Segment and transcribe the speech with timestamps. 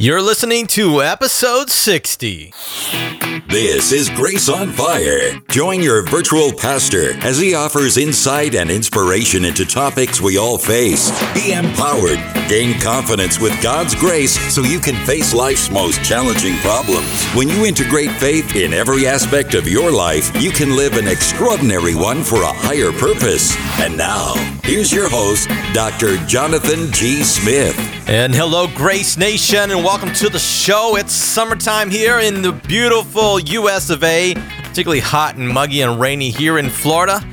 [0.00, 2.54] You're listening to episode 60.
[3.50, 5.38] This is Grace on Fire.
[5.50, 11.10] Join your virtual pastor as he offers insight and inspiration into topics we all face.
[11.34, 12.18] Be empowered,
[12.48, 17.22] gain confidence with God's grace so you can face life's most challenging problems.
[17.34, 21.94] When you integrate faith in every aspect of your life, you can live an extraordinary
[21.94, 23.54] one for a higher purpose.
[23.78, 24.32] And now,
[24.64, 26.16] here's your host, Dr.
[26.26, 27.22] Jonathan G.
[27.22, 27.99] Smith.
[28.10, 30.96] And hello, Grace Nation, and welcome to the show.
[30.96, 36.30] It's summertime here in the beautiful US of A, particularly hot and muggy and rainy
[36.30, 37.24] here in Florida.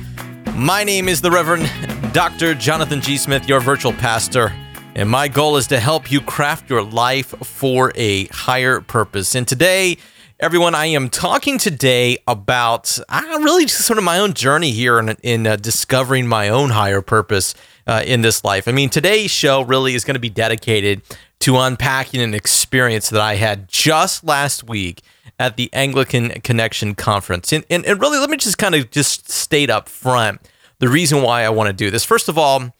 [0.54, 1.68] My name is the Reverend
[2.14, 2.54] Dr.
[2.54, 3.16] Jonathan G.
[3.16, 4.54] Smith, your virtual pastor,
[4.94, 9.34] and my goal is to help you craft your life for a higher purpose.
[9.34, 9.98] And today,
[10.40, 14.98] everyone, I am talking today about uh, really just sort of my own journey here
[15.00, 17.54] in, in uh, discovering my own higher purpose
[17.88, 18.68] uh, in this life.
[18.68, 21.02] I mean, today's show really is going to be dedicated
[21.40, 25.02] to unpacking an experience that I had just last week
[25.40, 27.52] at the Anglican Connection Conference.
[27.52, 30.40] And, and, and really, let me just kind of just state up front
[30.78, 32.04] the reason why I want to do this.
[32.04, 32.72] First of all,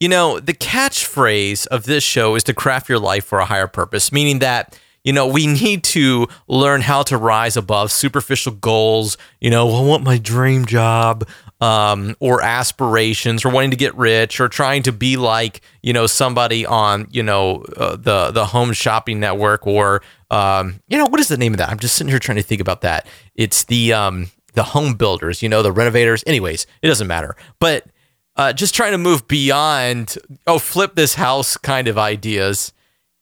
[0.00, 3.66] you know, the catchphrase of this show is to craft your life for a higher
[3.66, 9.16] purpose, meaning that you know, we need to learn how to rise above superficial goals.
[9.40, 11.26] You know, I want my dream job
[11.60, 16.06] um, or aspirations or wanting to get rich or trying to be like, you know,
[16.06, 21.20] somebody on, you know, uh, the, the home shopping network or, um, you know, what
[21.20, 21.70] is the name of that?
[21.70, 23.06] I'm just sitting here trying to think about that.
[23.34, 26.24] It's the, um, the home builders, you know, the renovators.
[26.26, 27.36] Anyways, it doesn't matter.
[27.58, 27.86] But
[28.36, 32.72] uh, just trying to move beyond, oh, flip this house kind of ideas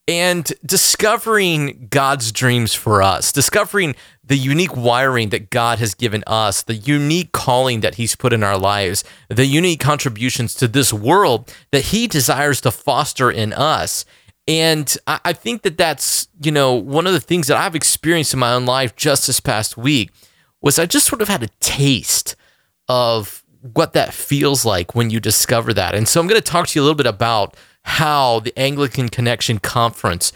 [0.07, 6.63] and discovering God's dreams for us, discovering the unique wiring that God has given us,
[6.63, 11.53] the unique calling that He's put in our lives, the unique contributions to this world
[11.73, 14.05] that He desires to foster in us.
[14.47, 18.41] And I think that that's, you know, one of the things that I've experienced in
[18.41, 20.11] my own life just this past week
[20.61, 22.37] was I just sort of had a taste
[22.87, 25.95] of what that feels like when you discover that.
[25.95, 29.09] And so I'm going to talk to you a little bit about how the Anglican
[29.09, 30.33] Connection Conference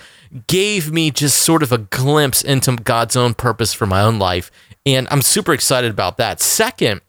[0.46, 4.50] gave me just sort of a glimpse into God's own purpose for my own life.
[4.84, 6.40] And I'm super excited about that.
[6.40, 7.00] Second,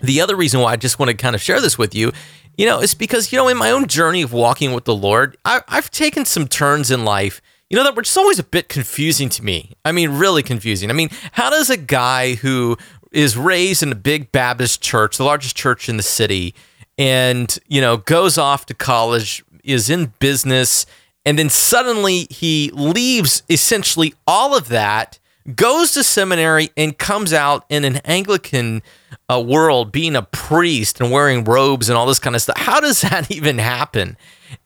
[0.00, 2.12] the other reason why I just want to kind of share this with you,
[2.56, 5.36] you know, is because, you know, in my own journey of walking with the Lord,
[5.44, 8.68] I, have taken some turns in life, you know, that were just always a bit
[8.68, 9.72] confusing to me.
[9.84, 10.90] I mean, really confusing.
[10.90, 12.76] I mean, how does a guy who
[13.10, 16.54] is raised in a big Baptist church, the largest church in the city,
[16.98, 20.86] and, you know, goes off to college, is in business,
[21.24, 25.18] and then suddenly he leaves essentially all of that,
[25.54, 28.82] goes to seminary, and comes out in an Anglican
[29.28, 32.58] uh, world being a priest and wearing robes and all this kind of stuff.
[32.58, 34.16] How does that even happen?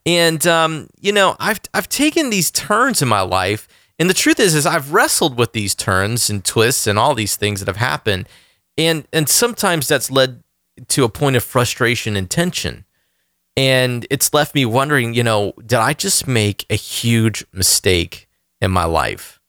[0.05, 3.69] And um, you know, I've I've taken these turns in my life,
[3.99, 7.37] and the truth is, is I've wrestled with these turns and twists and all these
[7.37, 8.29] things that have happened,
[8.77, 10.43] and and sometimes that's led
[10.89, 12.86] to a point of frustration and tension.
[13.57, 18.29] And it's left me wondering, you know, did I just make a huge mistake
[18.61, 19.41] in my life?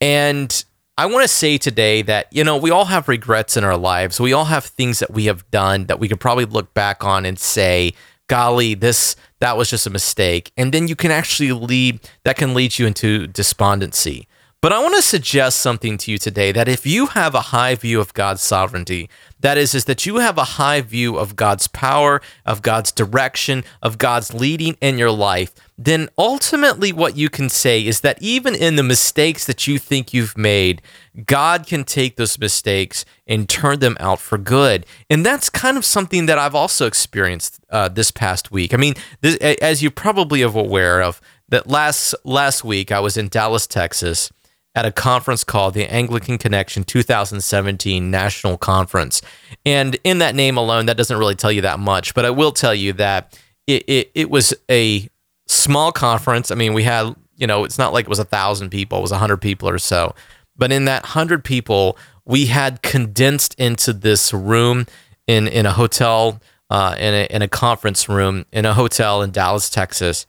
[0.00, 0.64] And
[0.98, 4.20] I want to say today that, you know, we all have regrets in our lives.
[4.20, 7.24] We all have things that we have done that we could probably look back on
[7.24, 7.94] and say,
[8.28, 10.52] golly, this, that was just a mistake.
[10.56, 14.26] And then you can actually lead, that can lead you into despondency.
[14.64, 17.74] But I want to suggest something to you today that if you have a high
[17.74, 19.10] view of God's sovereignty,
[19.40, 23.62] that is, is that you have a high view of God's power, of God's direction,
[23.82, 28.54] of God's leading in your life, then ultimately what you can say is that even
[28.54, 30.80] in the mistakes that you think you've made,
[31.26, 34.86] God can take those mistakes and turn them out for good.
[35.10, 38.72] And that's kind of something that I've also experienced uh, this past week.
[38.72, 41.20] I mean, this, as you probably are aware of,
[41.50, 44.32] that last last week I was in Dallas, Texas
[44.74, 49.22] at a conference called the Anglican Connection 2017 National Conference.
[49.64, 52.52] And in that name alone, that doesn't really tell you that much, but I will
[52.52, 55.08] tell you that it, it, it was a
[55.46, 56.50] small conference.
[56.50, 59.02] I mean, we had, you know, it's not like it was a thousand people, it
[59.02, 60.14] was a hundred people or so.
[60.56, 64.86] But in that hundred people, we had condensed into this room
[65.26, 69.30] in, in a hotel, uh, in, a, in a conference room in a hotel in
[69.30, 70.26] Dallas, Texas.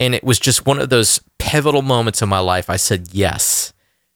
[0.00, 2.68] And it was just one of those pivotal moments in my life.
[2.70, 3.72] I said, yes,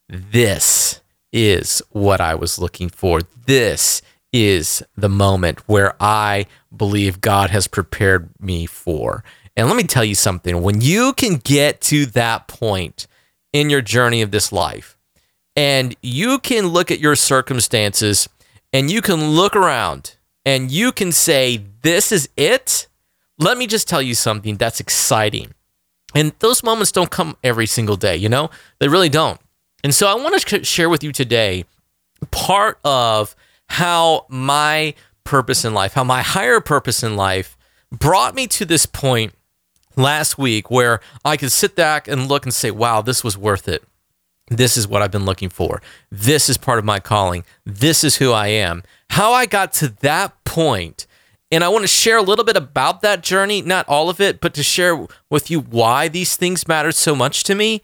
[0.09, 1.01] this
[1.33, 3.21] is what I was looking for.
[3.47, 9.25] This is the moment where I believe God has prepared me for.
[9.57, 13.07] And let me tell you something when you can get to that point
[13.53, 14.99] in your journey of this life,
[15.57, 18.29] and you can look at your circumstances
[18.73, 22.87] and you can look around and you can say, This is it.
[23.39, 25.55] Let me just tell you something that's exciting.
[26.15, 28.51] And those moments don't come every single day, you know?
[28.79, 29.41] They really don't.
[29.87, 31.65] And so I want to share with you today
[32.33, 33.37] part of
[33.69, 37.57] how my purpose in life, how my higher purpose in life
[37.93, 39.33] brought me to this point
[39.95, 43.69] last week where I could sit back and look and say, wow, this was worth
[43.69, 43.85] it.
[44.49, 45.81] This is what I've been looking for.
[46.11, 47.45] This is part of my calling.
[47.65, 48.83] This is who I am.
[49.11, 51.07] How I got to that point,
[51.53, 54.41] and I want to share a little bit about that journey, not all of it,
[54.41, 57.83] but to share with you why these things matter so much to me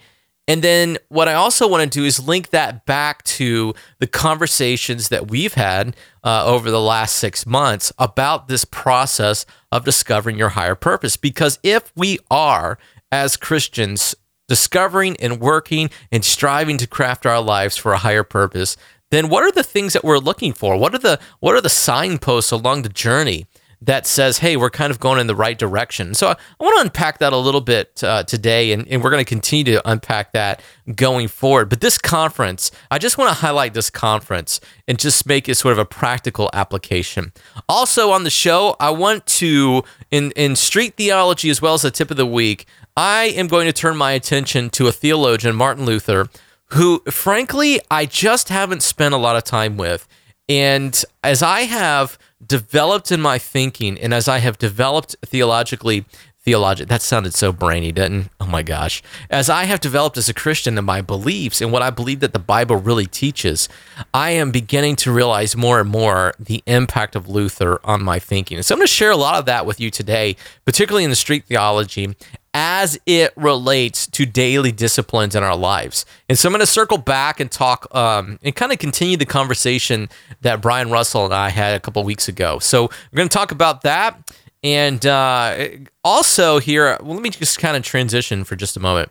[0.49, 5.09] and then what I also want to do is link that back to the conversations
[5.09, 10.51] that we've had uh, over the last six months about this process of discovering your
[10.51, 11.17] higher purpose.
[11.17, 12.77] Because if we are,
[13.13, 14.17] as Christians,
[14.49, 18.77] discovering and working and striving to craft our lives for a higher purpose,
[19.13, 20.77] then what are the things that we're looking for?
[20.77, 23.47] What are the what are the signposts along the journey
[23.85, 26.15] that says, hey, we're kind of going in the right direction.
[26.15, 29.25] So I, want to unpack that a little bit uh, today, and, and we're going
[29.25, 30.63] to continue to unpack that
[30.95, 31.69] going forward.
[31.69, 35.73] But this conference, I just want to highlight this conference and just make it sort
[35.73, 37.33] of a practical application.
[37.69, 39.83] Also on the show, I want to,
[40.13, 43.67] in, in street theology as well as the tip of the week, I am going
[43.67, 46.29] to turn my attention to a theologian, Martin Luther,
[46.67, 50.07] who, frankly, I just haven't spent a lot of time with.
[50.49, 56.05] And as I have developed in my thinking and as I have developed theologically,
[56.45, 58.29] theologic that sounded so brainy, didn't?
[58.41, 59.03] Oh my gosh.
[59.31, 62.33] As I have developed as a Christian in my beliefs and what I believe that
[62.33, 63.69] the Bible really teaches,
[64.13, 68.57] I am beginning to realize more and more the impact of Luther on my thinking.
[68.57, 71.11] And so I'm going to share a lot of that with you today, particularly in
[71.11, 72.17] the street theology
[72.55, 76.05] as it relates to daily disciplines in our lives.
[76.29, 79.25] And so I'm going to circle back and talk um, and kind of continue the
[79.25, 80.09] conversation
[80.43, 82.59] that Brian Russell and I had a couple weeks ago.
[82.59, 84.35] So we're going to talk about that.
[84.63, 85.69] And uh,
[86.05, 89.11] also, here, well, let me just kind of transition for just a moment.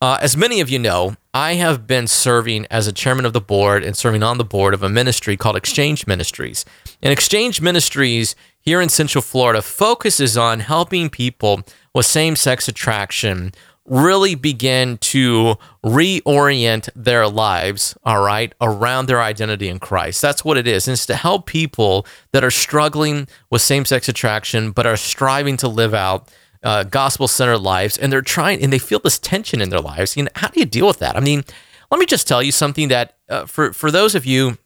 [0.00, 3.40] Uh, as many of you know, I have been serving as a chairman of the
[3.40, 6.64] board and serving on the board of a ministry called Exchange Ministries.
[7.02, 11.62] And Exchange Ministries here in Central Florida focuses on helping people
[11.98, 13.52] with same sex attraction
[13.84, 20.22] really begin to reorient their lives, all right, around their identity in Christ.
[20.22, 20.86] That's what it is.
[20.86, 25.56] And it's to help people that are struggling with same sex attraction, but are striving
[25.58, 26.30] to live out
[26.62, 27.96] uh, gospel centered lives.
[27.96, 30.16] And they're trying, and they feel this tension in their lives.
[30.16, 31.16] You know, how do you deal with that?
[31.16, 31.42] I mean,
[31.90, 34.58] let me just tell you something that uh, for, for those of you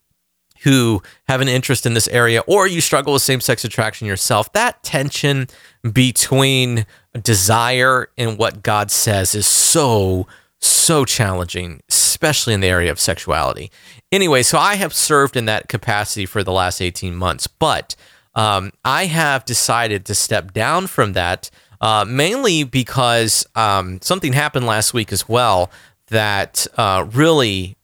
[0.63, 4.53] who have an interest in this area or you struggle with same sex attraction yourself,
[4.53, 5.49] that tension
[5.93, 6.87] between
[7.21, 10.27] desire in what God says is so,
[10.59, 13.71] so challenging, especially in the area of sexuality.
[14.11, 17.95] Anyway, so I have served in that capacity for the last 18 months, but
[18.35, 21.51] um, I have decided to step down from that
[21.83, 25.71] uh, mainly because um, something happened last week as well
[26.09, 27.77] that uh, really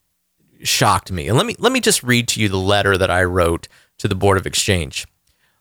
[0.63, 1.29] shocked me.
[1.29, 3.67] And let me let me just read to you the letter that I wrote
[3.99, 5.07] to the Board of Exchange.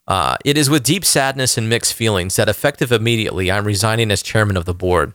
[0.08, 4.22] Uh, it is with deep sadness and mixed feelings that, effective immediately, I'm resigning as
[4.22, 5.12] chairman of the board.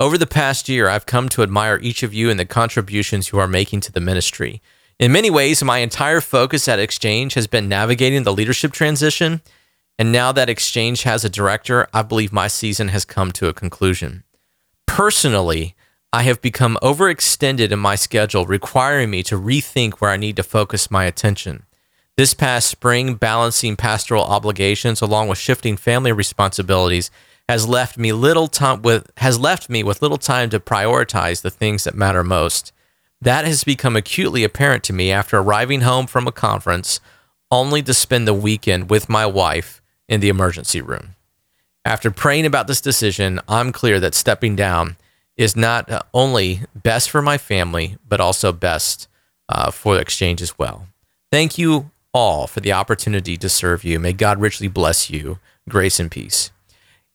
[0.00, 3.38] Over the past year, I've come to admire each of you and the contributions you
[3.38, 4.62] are making to the ministry.
[4.98, 9.42] In many ways, my entire focus at Exchange has been navigating the leadership transition.
[9.98, 13.52] And now that Exchange has a director, I believe my season has come to a
[13.52, 14.24] conclusion.
[14.86, 15.76] Personally,
[16.14, 20.42] I have become overextended in my schedule, requiring me to rethink where I need to
[20.42, 21.64] focus my attention.
[22.20, 27.10] This past spring, balancing pastoral obligations along with shifting family responsibilities
[27.48, 31.50] has left me little time with has left me with little time to prioritize the
[31.50, 32.74] things that matter most.
[33.22, 37.00] That has become acutely apparent to me after arriving home from a conference
[37.50, 41.14] only to spend the weekend with my wife in the emergency room.
[41.86, 44.98] After praying about this decision, I'm clear that stepping down
[45.38, 49.08] is not uh, only best for my family, but also best
[49.48, 50.86] uh, for the exchange as well.
[51.32, 53.98] Thank you all for the opportunity to serve you.
[53.98, 55.38] May God richly bless you.
[55.68, 56.50] Grace and peace.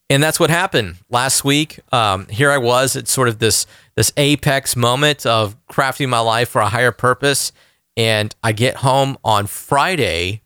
[0.08, 1.80] And that's what happened last week.
[1.92, 6.48] Um, here I was at sort of this this apex moment of crafting my life
[6.48, 7.52] for a higher purpose.
[7.96, 10.42] And I get home on Friday,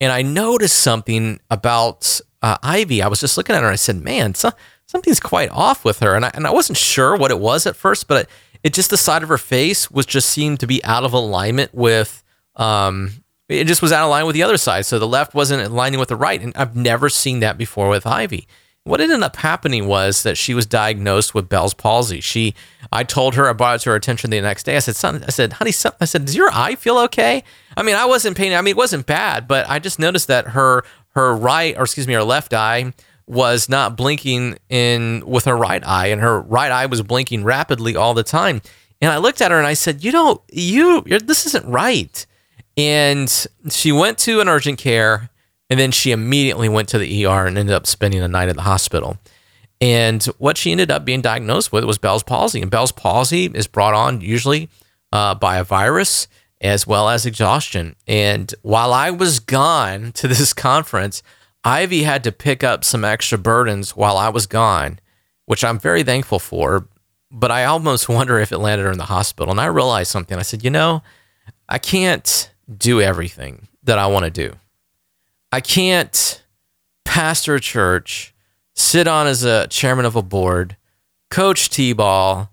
[0.00, 3.02] and I noticed something about uh, Ivy.
[3.02, 3.68] I was just looking at her.
[3.68, 4.50] and I said, "Man, so,
[4.88, 6.14] something's quite off with her.
[6.14, 8.30] And I, and I wasn't sure what it was at first, but it,
[8.64, 11.72] it just the side of her face was just seemed to be out of alignment
[11.74, 12.24] with,
[12.56, 13.12] um,
[13.48, 14.86] it just was out of line with the other side.
[14.86, 16.40] So the left wasn't aligning with the right.
[16.40, 18.46] And I've never seen that before with Ivy.
[18.84, 22.20] What ended up happening was that she was diagnosed with Bell's palsy.
[22.20, 22.54] She,
[22.90, 24.76] I told her, I brought it to her attention the next day.
[24.76, 27.44] I said, "Son, I said, honey, son, I said, does your eye feel okay?"
[27.76, 28.54] I mean, I wasn't paying.
[28.54, 32.08] I mean, it wasn't bad, but I just noticed that her her right, or excuse
[32.08, 32.94] me, her left eye
[33.26, 37.94] was not blinking in with her right eye, and her right eye was blinking rapidly
[37.94, 38.62] all the time.
[39.02, 42.24] And I looked at her and I said, "You know, you this isn't right."
[42.78, 45.30] And she went to an urgent care,
[45.68, 48.54] and then she immediately went to the ER and ended up spending the night at
[48.54, 49.18] the hospital.
[49.80, 52.62] And what she ended up being diagnosed with was Bell's palsy.
[52.62, 54.68] And Bell's palsy is brought on usually
[55.12, 56.28] uh, by a virus
[56.60, 57.94] as well as exhaustion.
[58.06, 61.22] And while I was gone to this conference,
[61.64, 65.00] Ivy had to pick up some extra burdens while I was gone,
[65.46, 66.88] which I'm very thankful for.
[67.30, 69.50] But I almost wonder if it landed her in the hospital.
[69.50, 70.38] And I realized something.
[70.38, 71.02] I said, you know,
[71.68, 74.54] I can't do everything that I want to do.
[75.52, 76.42] I can't
[77.04, 78.34] pastor a church
[78.74, 80.76] sit on as a chairman of a board,
[81.30, 82.50] coach T ball,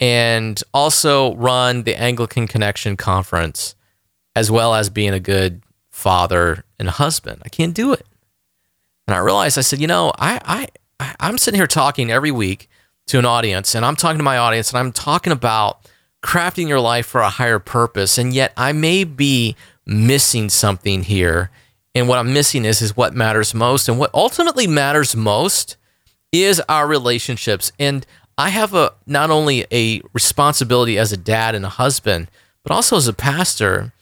[0.00, 3.74] and also run the Anglican Connection conference,
[4.34, 7.42] as well as being a good father and husband.
[7.44, 8.06] I can't do it.
[9.06, 10.68] And I realized I said, you know, I,
[10.98, 12.68] I, I'm sitting here talking every week
[13.08, 15.86] to an audience, and I'm talking to my audience, and I'm talking about
[16.22, 18.18] crafting your life for a higher purpose.
[18.18, 21.50] And yet I may be missing something here
[21.94, 23.88] and what I'm missing is is what matters most.
[23.88, 25.76] And what ultimately matters most
[26.30, 27.72] is our relationships.
[27.78, 28.06] And
[28.38, 32.30] I have a not only a responsibility as a dad and a husband,
[32.62, 33.92] but also as a pastor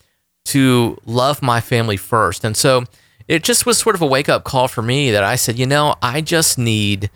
[0.47, 2.45] to love my family first.
[2.45, 2.85] And so
[3.27, 5.67] it just was sort of a wake up call for me that I said, you
[5.67, 7.11] know, I just need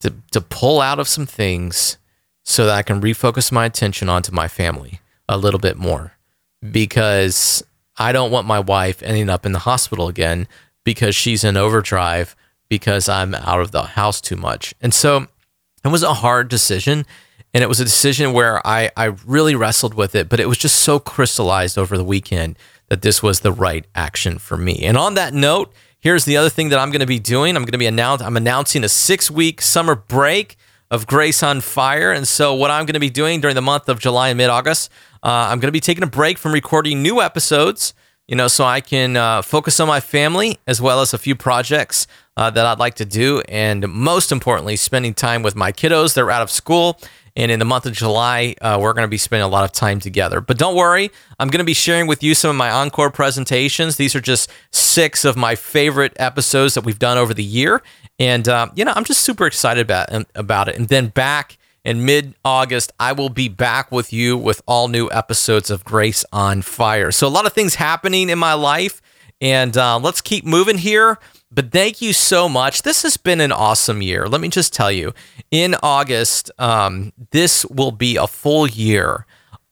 [0.00, 1.96] to to pull out of some things
[2.48, 6.14] so that I can refocus my attention onto my family a little bit more
[6.72, 7.62] because
[7.98, 10.48] I don't want my wife ending up in the hospital again
[10.82, 12.34] because she's in overdrive
[12.70, 14.74] because I'm out of the house too much.
[14.80, 15.26] And so
[15.84, 17.04] it was a hard decision.
[17.52, 20.56] And it was a decision where I, I really wrestled with it, but it was
[20.56, 24.84] just so crystallized over the weekend that this was the right action for me.
[24.84, 27.56] And on that note, here's the other thing that I'm going to be doing.
[27.56, 30.56] I'm going to be announce I'm announcing a six week summer break
[30.90, 32.12] of Grace on Fire.
[32.12, 34.50] And so, what I'm going to be doing during the month of July and mid
[34.50, 34.90] August,
[35.22, 37.94] uh, I'm going to be taking a break from recording new episodes,
[38.26, 41.34] you know, so I can uh, focus on my family as well as a few
[41.34, 43.42] projects uh, that I'd like to do.
[43.48, 46.14] And most importantly, spending time with my kiddos.
[46.14, 46.98] They're out of school.
[47.38, 49.70] And in the month of July, uh, we're going to be spending a lot of
[49.70, 50.40] time together.
[50.40, 53.94] But don't worry, I'm going to be sharing with you some of my encore presentations.
[53.94, 57.80] These are just six of my favorite episodes that we've done over the year.
[58.18, 60.74] And, uh, you know, I'm just super excited about, about it.
[60.74, 65.08] And then back in mid August, I will be back with you with all new
[65.12, 67.12] episodes of Grace on Fire.
[67.12, 69.00] So, a lot of things happening in my life,
[69.40, 71.20] and uh, let's keep moving here.
[71.50, 72.82] But thank you so much.
[72.82, 74.28] This has been an awesome year.
[74.28, 75.14] Let me just tell you,
[75.50, 79.24] in August, um, this will be a full year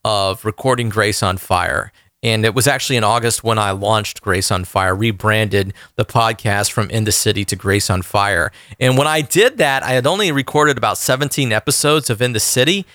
[0.05, 1.93] of recording Grace on Fire.
[2.23, 6.73] And it was actually in August when I launched Grace on Fire, rebranded the podcast
[6.73, 8.51] from In the City to Grace on Fire.
[8.81, 12.41] And when I did that, I had only recorded about 17 episodes of In the
[12.41, 12.87] City.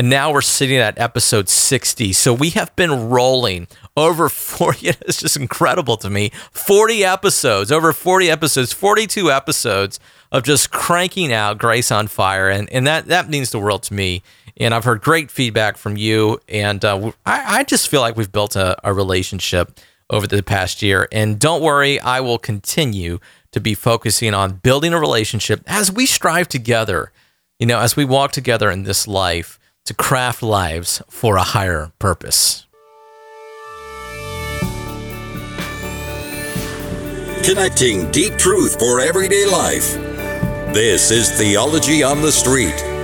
[0.00, 2.14] And now we're sitting at episode 60.
[2.14, 4.88] So we have been rolling over 40.
[5.02, 6.30] It's just incredible to me.
[6.52, 10.00] 40 episodes, over 40 episodes, 42 episodes
[10.32, 12.48] of just cranking out Grace on Fire.
[12.48, 14.22] And, and that, that means the world to me
[14.56, 16.40] and I've heard great feedback from you.
[16.48, 19.78] And uh, I, I, just feel like we've built a, a relationship
[20.08, 21.08] over the past year.
[21.12, 23.18] And don't worry, I will continue
[23.52, 27.12] to be focusing on building a relationship as we strive together,
[27.58, 31.92] you know, as we walk together in this life to craft lives for a higher
[31.98, 32.66] purpose.
[37.44, 39.94] Connecting deep truth for everyday life.
[40.74, 42.99] This is Theology on the Street.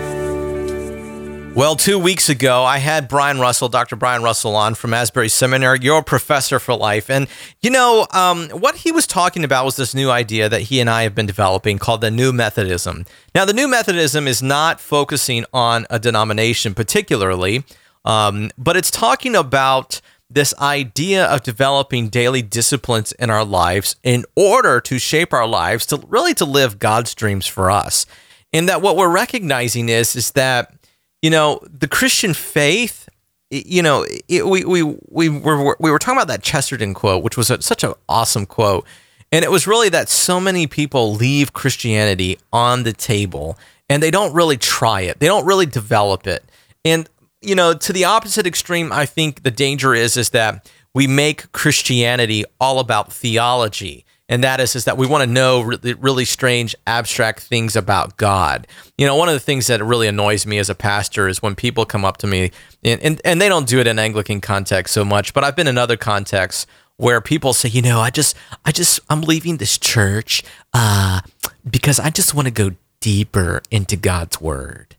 [1.56, 3.96] Well, two weeks ago, I had Brian Russell, Dr.
[3.96, 7.08] Brian Russell, on from Asbury Seminary, your professor for life.
[7.08, 7.28] And,
[7.62, 10.90] you know, um, what he was talking about was this new idea that he and
[10.90, 13.06] I have been developing called the New Methodism.
[13.34, 17.64] Now, the New Methodism is not focusing on a denomination particularly,
[18.04, 24.26] um, but it's talking about this idea of developing daily disciplines in our lives in
[24.36, 28.04] order to shape our lives to really to live God's dreams for us.
[28.52, 30.75] And that what we're recognizing is, is that
[31.22, 33.08] you know, the Christian faith,
[33.50, 37.36] you know, it, we, we, we, were, we were talking about that Chesterton quote, which
[37.36, 38.86] was a, such an awesome quote.
[39.32, 43.58] And it was really that so many people leave Christianity on the table
[43.88, 45.18] and they don't really try it.
[45.20, 46.44] They don't really develop it.
[46.84, 47.08] And,
[47.40, 51.52] you know, to the opposite extreme, I think the danger is, is that we make
[51.52, 56.24] Christianity all about theology and that is is that we want to know really, really
[56.24, 58.66] strange abstract things about God.
[58.98, 61.54] You know, one of the things that really annoys me as a pastor is when
[61.54, 62.50] people come up to me
[62.82, 65.68] and, and, and they don't do it in Anglican context so much, but I've been
[65.68, 66.66] in other contexts
[66.96, 70.42] where people say, you know, I just, I just, I'm leaving this church
[70.72, 71.20] uh,
[71.68, 74.96] because I just want to go deeper into God's word.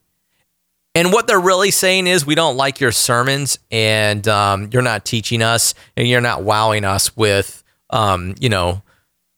[0.93, 5.05] And what they're really saying is, we don't like your sermons, and um, you're not
[5.05, 8.81] teaching us, and you're not wowing us with, um, you know,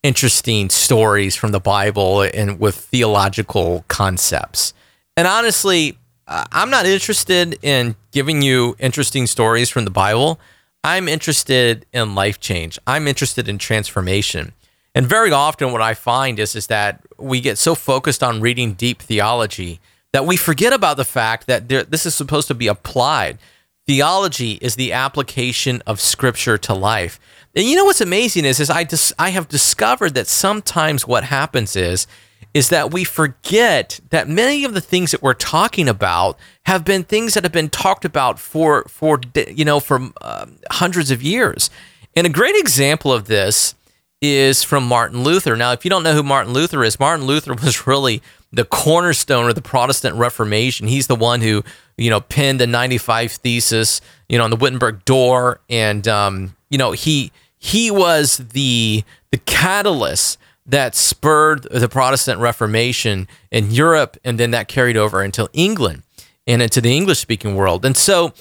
[0.03, 4.73] interesting stories from the Bible and with theological concepts.
[5.17, 10.39] And honestly, I'm not interested in giving you interesting stories from the Bible.
[10.83, 12.79] I'm interested in life change.
[12.87, 14.53] I'm interested in transformation.
[14.95, 18.73] And very often, what I find is, is that we get so focused on reading
[18.73, 19.79] deep theology
[20.13, 23.37] that we forget about the fact that there, this is supposed to be applied.
[23.85, 27.19] Theology is the application of Scripture to life.
[27.55, 31.23] And you know what's amazing is, is I dis- I have discovered that sometimes what
[31.25, 32.07] happens is
[32.53, 37.03] is that we forget that many of the things that we're talking about have been
[37.03, 41.69] things that have been talked about for for you know for uh, hundreds of years.
[42.15, 43.75] And a great example of this
[44.21, 45.55] is from Martin Luther.
[45.55, 49.49] Now, if you don't know who Martin Luther is, Martin Luther was really the cornerstone
[49.49, 50.87] of the Protestant Reformation.
[50.87, 51.63] He's the one who,
[51.97, 55.59] you know, penned the 95 thesis, you know, on the Wittenberg door.
[55.69, 63.27] And, um, you know, he, he was the, the catalyst that spurred the Protestant Reformation
[63.51, 64.17] in Europe.
[64.23, 66.03] And then that carried over into England
[66.47, 67.85] and into the English speaking world.
[67.85, 68.33] And so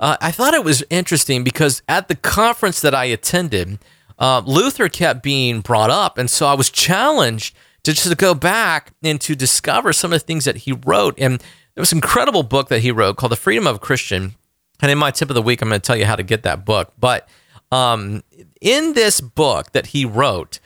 [0.00, 3.78] uh, I thought it was interesting because at the conference that I attended,
[4.18, 6.18] uh, Luther kept being brought up.
[6.18, 10.26] And so I was challenged to just go back and to discover some of the
[10.26, 11.14] things that he wrote.
[11.18, 14.34] And there was an incredible book that he wrote called The Freedom of a Christian.
[14.80, 16.42] And in my tip of the week, I'm going to tell you how to get
[16.42, 16.92] that book.
[16.98, 17.28] But
[17.70, 18.22] um,
[18.60, 20.60] in this book that he wrote,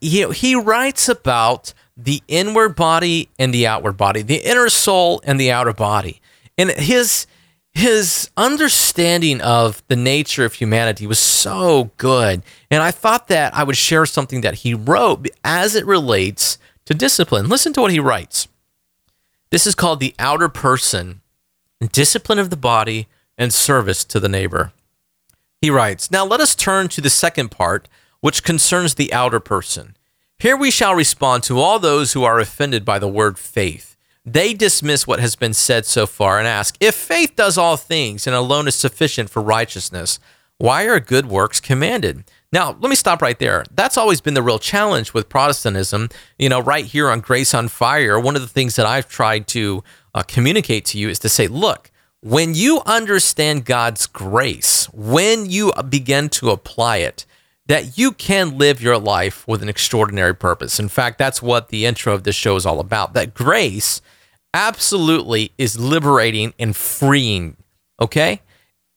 [0.00, 5.40] he, he writes about the inward body and the outward body, the inner soul and
[5.40, 6.20] the outer body.
[6.56, 7.26] And his
[7.74, 12.42] his understanding of the nature of humanity was so good.
[12.70, 16.94] And I thought that I would share something that he wrote as it relates to
[16.94, 17.48] discipline.
[17.48, 18.48] Listen to what he writes.
[19.50, 21.22] This is called the outer person,
[21.92, 24.72] discipline of the body, and service to the neighbor.
[25.60, 27.88] He writes, Now let us turn to the second part,
[28.20, 29.96] which concerns the outer person.
[30.38, 33.91] Here we shall respond to all those who are offended by the word faith
[34.24, 38.26] they dismiss what has been said so far and ask if faith does all things
[38.26, 40.18] and alone is sufficient for righteousness,
[40.58, 42.24] why are good works commanded?
[42.52, 43.64] Now, let me stop right there.
[43.74, 46.10] That's always been the real challenge with Protestantism.
[46.38, 49.48] You know, right here on Grace on Fire, one of the things that I've tried
[49.48, 49.82] to
[50.14, 55.72] uh, communicate to you is to say, look, when you understand God's grace, when you
[55.88, 57.26] begin to apply it,
[57.72, 60.78] that you can live your life with an extraordinary purpose.
[60.78, 63.14] In fact, that's what the intro of this show is all about.
[63.14, 64.02] That grace
[64.52, 67.56] absolutely is liberating and freeing.
[67.98, 68.42] Okay?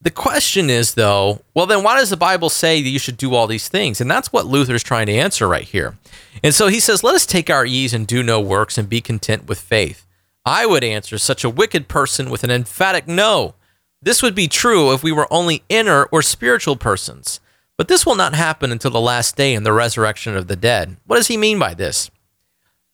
[0.02, 3.34] The question is, though, well, then why does the Bible say that you should do
[3.34, 4.02] all these things?
[4.02, 5.98] And that's what Luther's trying to answer right here.
[6.44, 9.00] And so he says, let us take our ease and do no works and be
[9.00, 10.06] content with faith.
[10.46, 13.56] I would answer such a wicked person with an emphatic no.
[14.02, 17.40] This would be true if we were only inner or spiritual persons.
[17.78, 20.98] But this will not happen until the last day and the resurrection of the dead.
[21.06, 22.10] What does he mean by this?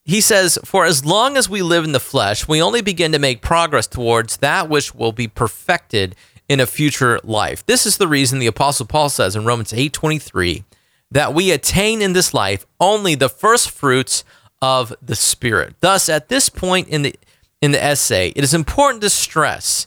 [0.04, 3.20] he says, For as long as we live in the flesh, we only begin to
[3.20, 6.15] make progress towards that which will be perfected
[6.50, 7.65] in a future life.
[7.65, 10.63] This is the reason the apostle Paul says in Romans 8:23
[11.12, 14.24] that we attain in this life only the first fruits
[14.62, 15.76] of the spirit.
[15.82, 17.15] Thus at this point in the
[17.62, 19.86] in the essay, it is important to stress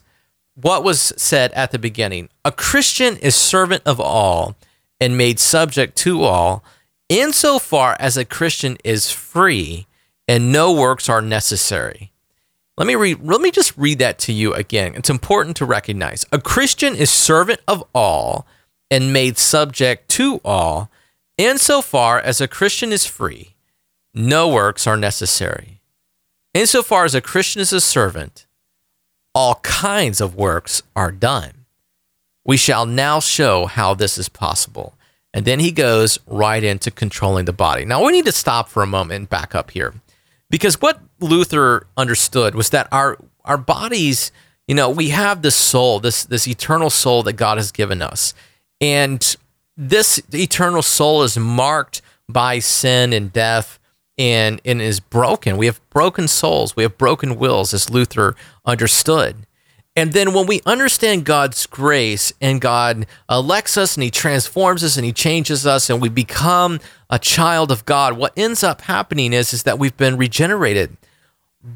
[0.54, 2.28] what was said at the beginning.
[2.44, 4.54] A Christian is servant of all
[5.04, 6.64] and made subject to all
[7.10, 9.86] insofar as a Christian is free
[10.26, 12.10] and no works are necessary.
[12.78, 14.94] Let me read let me just read that to you again.
[14.94, 16.24] It's important to recognize.
[16.32, 18.46] A Christian is servant of all
[18.90, 20.90] and made subject to all
[21.36, 23.56] insofar as a Christian is free.
[24.14, 25.82] No works are necessary.
[26.54, 28.46] Insofar as a Christian is a servant,
[29.34, 31.63] all kinds of works are done.
[32.44, 34.94] We shall now show how this is possible.
[35.32, 37.84] And then he goes right into controlling the body.
[37.84, 39.94] Now we need to stop for a moment and back up here
[40.50, 44.30] because what Luther understood was that our our bodies,
[44.68, 48.34] you know, we have this soul, this this eternal soul that God has given us,
[48.80, 49.36] and
[49.76, 53.80] this eternal soul is marked by sin and death
[54.16, 55.56] and and is broken.
[55.56, 59.46] We have broken souls, we have broken wills, as Luther understood.
[59.96, 64.96] And then when we understand God's grace and God elects us and He transforms us
[64.96, 69.32] and He changes us and we become a child of God, what ends up happening
[69.32, 70.96] is, is that we've been regenerated.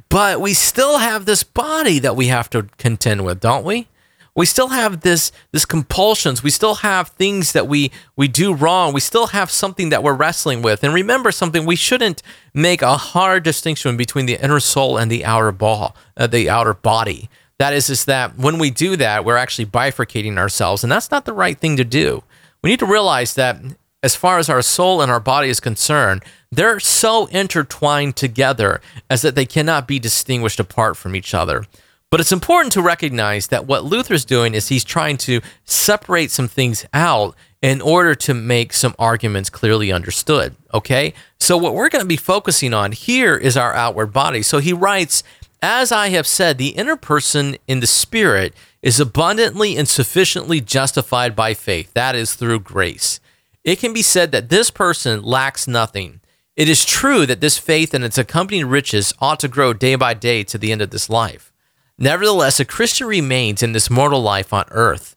[0.09, 3.89] But we still have this body that we have to contend with, don't we?
[4.35, 6.45] We still have this this compulsions.
[6.45, 8.93] We still have things that we we do wrong.
[8.93, 10.85] We still have something that we're wrestling with.
[10.85, 12.23] And remember something, we shouldn't
[12.55, 16.75] make a hard distinction between the inner soul and the outer ball, uh, the outer
[16.75, 17.29] body.
[17.59, 21.25] That is is that when we do that, we're actually bifurcating ourselves, and that's not
[21.25, 22.23] the right thing to do.
[22.63, 23.61] We need to realize that
[24.03, 29.23] as far as our soul and our body is concerned, they're so intertwined together as
[29.23, 31.67] that they cannot be distinguished apart from each other.
[32.11, 36.49] But it's important to recognize that what Luther's doing is he's trying to separate some
[36.49, 40.55] things out in order to make some arguments clearly understood.
[40.73, 41.13] Okay?
[41.39, 44.43] So, what we're going to be focusing on here is our outward body.
[44.43, 45.23] So, he writes,
[45.61, 51.35] As I have said, the inner person in the spirit is abundantly and sufficiently justified
[51.35, 51.93] by faith.
[51.95, 53.19] That is through grace.
[53.65, 56.21] It can be said that this person lacks nothing.
[56.57, 60.15] It is true that this faith and its accompanying riches ought to grow day by
[60.15, 61.53] day to the end of this life.
[61.99, 65.17] Nevertheless, a Christian remains in this mortal life on earth.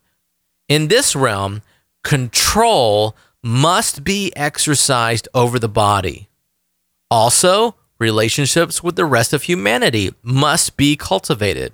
[0.68, 1.62] In this realm,
[2.04, 6.30] control must be exercised over the body.
[7.12, 11.72] Also, relationships with the rest of humanity must be cultivated.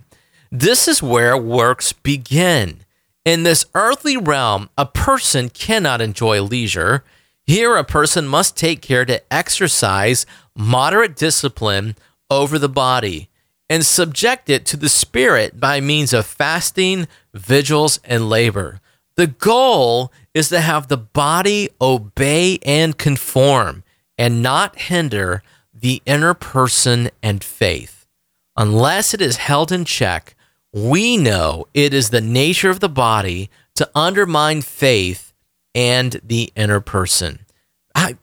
[0.51, 2.81] This is where works begin.
[3.25, 7.03] In this earthly realm, a person cannot enjoy leisure.
[7.45, 11.95] Here, a person must take care to exercise moderate discipline
[12.29, 13.29] over the body
[13.69, 18.79] and subject it to the Spirit by means of fasting, vigils, and labor.
[19.15, 23.83] The goal is to have the body obey and conform
[24.17, 25.43] and not hinder
[25.79, 28.07] the inner person and faith.
[28.55, 30.35] Unless it is held in check,
[30.73, 35.33] we know it is the nature of the body to undermine faith
[35.75, 37.45] and the inner person.
[37.93, 38.17] I,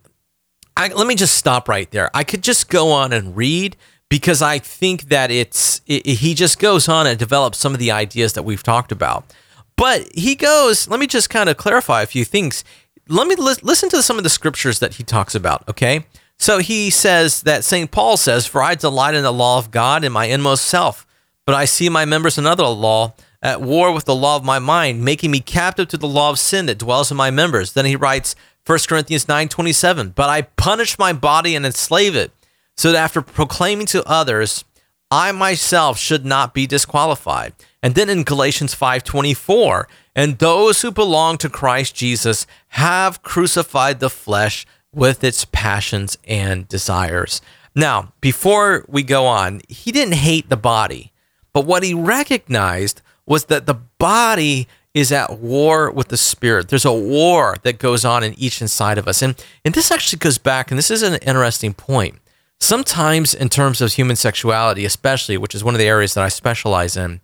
[0.76, 2.10] I, let me just stop right there.
[2.12, 3.76] I could just go on and read
[4.08, 7.92] because I think that it's it, he just goes on and develops some of the
[7.92, 9.32] ideas that we've talked about.
[9.76, 12.64] But he goes, let me just kind of clarify a few things.
[13.08, 16.06] Let me li- listen to some of the scriptures that he talks about, okay?
[16.38, 17.90] So he says that St.
[17.90, 21.06] Paul says, For I delight in the law of God in my inmost self,
[21.46, 25.04] but I see my members another law at war with the law of my mind,
[25.04, 27.72] making me captive to the law of sin that dwells in my members.
[27.72, 28.34] Then he writes,
[28.66, 32.32] 1 Corinthians 9 27, but I punish my body and enslave it
[32.76, 34.64] so that after proclaiming to others,
[35.10, 37.52] I myself should not be disqualified.
[37.82, 44.10] And then in Galatians 5:24, and those who belong to Christ Jesus have crucified the
[44.10, 47.40] flesh with its passions and desires.
[47.74, 51.12] Now, before we go on, he didn't hate the body,
[51.52, 56.68] but what he recognized was that the body is at war with the spirit.
[56.68, 59.22] There's a war that goes on in each inside of us.
[59.22, 62.20] And and this actually goes back and this is an interesting point
[62.64, 66.28] sometimes in terms of human sexuality, especially, which is one of the areas that I
[66.28, 67.20] specialize in,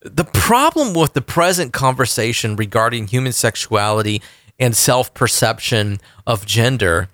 [0.00, 4.22] the problem with the present conversation regarding human sexuality
[4.58, 7.08] and self perception of gender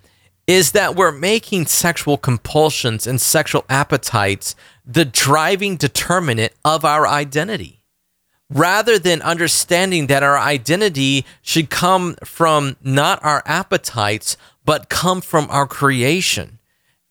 [0.46, 7.80] is that we're making sexual compulsions and sexual appetites the driving determinant of our identity.
[8.50, 15.46] Rather than understanding that our identity should come from not our appetites, but come from
[15.48, 16.58] our creation.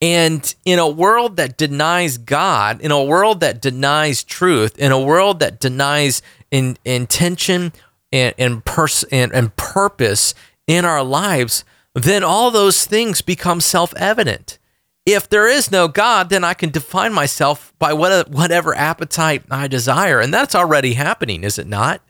[0.02, 5.00] And in a world that denies God, in a world that denies truth, in a
[5.00, 7.72] world that denies in, intention
[8.12, 10.34] and, and, pers- and, and purpose
[10.68, 11.64] in our lives,
[11.96, 14.58] then all those things become self evident.
[15.06, 19.68] If there is no God, then I can define myself by what, whatever appetite I
[19.68, 20.20] desire.
[20.20, 22.02] And that's already happening, is it not?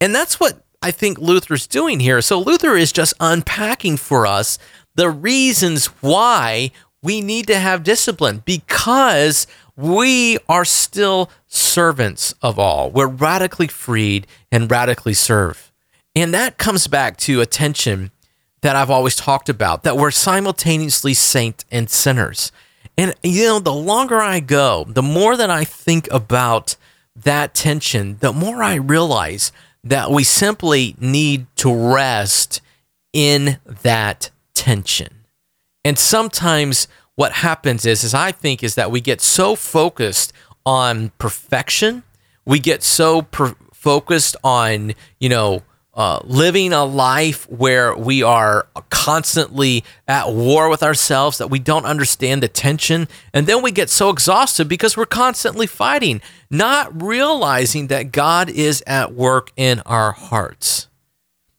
[0.00, 2.22] And that's what I think Luther's doing here.
[2.22, 4.58] So Luther is just unpacking for us
[4.94, 6.70] the reasons why
[7.02, 12.90] we need to have discipline because we are still servants of all.
[12.90, 15.72] We're radically freed and radically serve.
[16.14, 18.10] And that comes back to a tension
[18.60, 22.52] that I've always talked about that we're simultaneously saint and sinners.
[22.96, 26.76] And, you know, the longer I go, the more that I think about
[27.16, 29.52] that tension, the more I realize
[29.84, 32.60] that we simply need to rest
[33.12, 35.24] in that tension.
[35.84, 36.86] And sometimes
[37.22, 40.32] what happens is, is I think, is that we get so focused
[40.66, 42.02] on perfection,
[42.44, 45.62] we get so per- focused on, you know,
[45.94, 51.84] uh, living a life where we are constantly at war with ourselves that we don't
[51.84, 53.06] understand the tension.
[53.32, 58.82] And then we get so exhausted because we're constantly fighting, not realizing that God is
[58.84, 60.88] at work in our hearts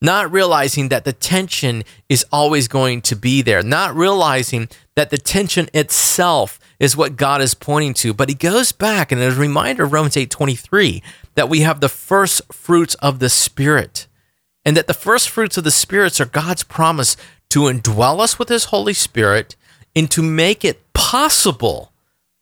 [0.03, 5.17] not realizing that the tension is always going to be there, not realizing that the
[5.17, 8.13] tension itself is what God is pointing to.
[8.13, 11.01] But he goes back and as a reminder of Romans 8 23,
[11.35, 14.07] that we have the first fruits of the Spirit,
[14.65, 17.17] and that the first fruits of the Spirits are God's promise
[17.49, 19.55] to indwell us with His Holy Spirit
[19.95, 21.91] and to make it possible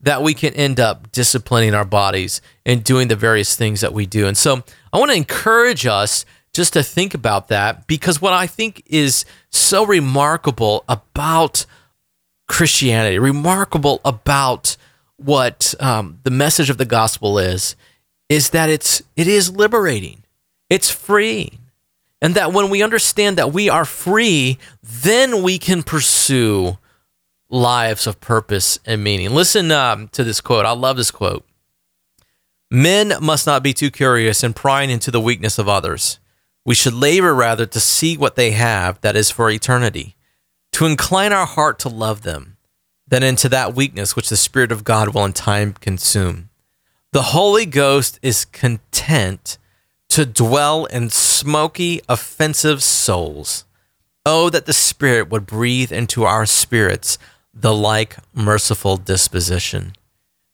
[0.01, 4.05] that we can end up disciplining our bodies and doing the various things that we
[4.05, 4.27] do.
[4.27, 8.47] And so I want to encourage us just to think about that because what I
[8.47, 11.65] think is so remarkable about
[12.51, 14.75] Christianity, remarkable about
[15.15, 17.77] what um, the message of the gospel is,
[18.27, 20.23] is that it's it is liberating,
[20.69, 21.59] it's free,
[22.21, 26.77] and that when we understand that we are free, then we can pursue
[27.49, 29.31] lives of purpose and meaning.
[29.31, 30.65] Listen um, to this quote.
[30.65, 31.45] I love this quote.
[32.69, 36.19] Men must not be too curious and prying into the weakness of others.
[36.65, 40.17] We should labor rather to see what they have that is for eternity,
[40.73, 42.57] to incline our heart to love them,
[43.07, 46.49] than into that weakness which the Spirit of God will in time consume.
[47.11, 49.57] The Holy Ghost is content
[50.09, 53.65] to dwell in smoky, offensive souls.
[54.25, 57.17] Oh, that the Spirit would breathe into our spirits
[57.53, 59.93] the like merciful disposition.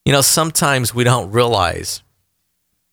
[0.04, 2.02] You know, sometimes we don't realize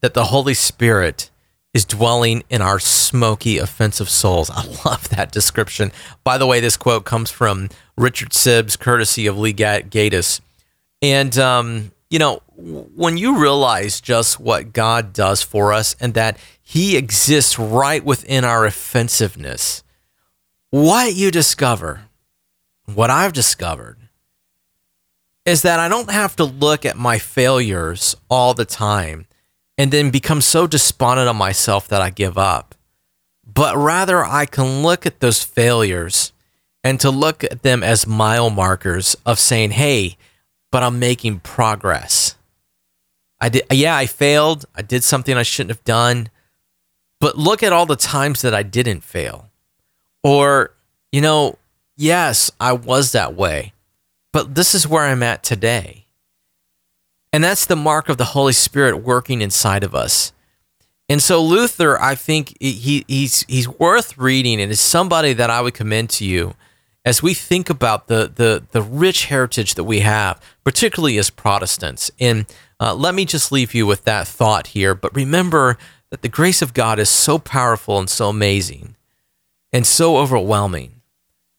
[0.00, 1.30] that the Holy Spirit
[1.74, 4.48] is dwelling in our smoky, offensive souls.
[4.48, 5.92] I love that description.
[6.22, 10.40] By the way, this quote comes from Richard Sibbes, courtesy of Lee Gatiss.
[11.02, 16.38] And, um, you know, when you realize just what God does for us and that
[16.62, 19.82] He exists right within our offensiveness,
[20.70, 22.02] what you discover
[22.87, 23.98] what I've discovered
[25.44, 29.26] is that I don't have to look at my failures all the time
[29.76, 32.74] and then become so despondent on myself that I give up.
[33.46, 36.32] But rather, I can look at those failures
[36.82, 40.16] and to look at them as mile markers of saying, hey,
[40.70, 42.37] but I'm making progress.
[43.40, 44.64] I did, yeah, I failed.
[44.74, 46.28] I did something I shouldn't have done.
[47.20, 49.50] But look at all the times that I didn't fail.
[50.22, 50.72] Or,
[51.12, 51.58] you know,
[51.96, 53.72] yes, I was that way,
[54.32, 56.04] but this is where I'm at today.
[57.35, 60.33] And that's the mark of the Holy Spirit working inside of us.
[61.09, 65.61] And so Luther, I think he, he's he's worth reading and is somebody that I
[65.61, 66.55] would commend to you
[67.05, 72.09] as we think about the the the rich heritage that we have, particularly as Protestants.
[72.20, 72.47] And
[72.79, 74.94] uh, let me just leave you with that thought here.
[74.94, 75.77] But remember
[76.11, 78.94] that the grace of God is so powerful and so amazing
[79.73, 81.03] and so overwhelming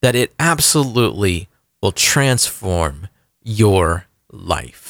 [0.01, 1.49] that it absolutely
[1.81, 3.09] will transform
[3.43, 4.84] your life.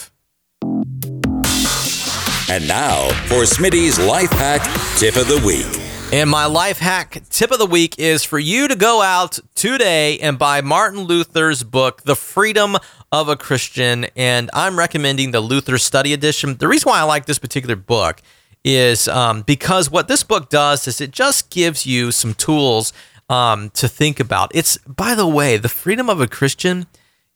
[2.48, 4.62] And now for Smitty's Life Hack
[5.00, 5.66] Tip of the Week.
[6.14, 10.20] And my life hack tip of the week is for you to go out today
[10.20, 12.78] and buy Martin Luther's book, The Freedom
[13.12, 14.06] of a Christian.
[14.16, 16.58] And I'm recommending the Luther Study Edition.
[16.58, 18.22] The reason why I like this particular book
[18.64, 22.94] is um, because what this book does is it just gives you some tools
[23.28, 24.52] um, to think about.
[24.54, 26.86] It's, by the way, the freedom of a Christian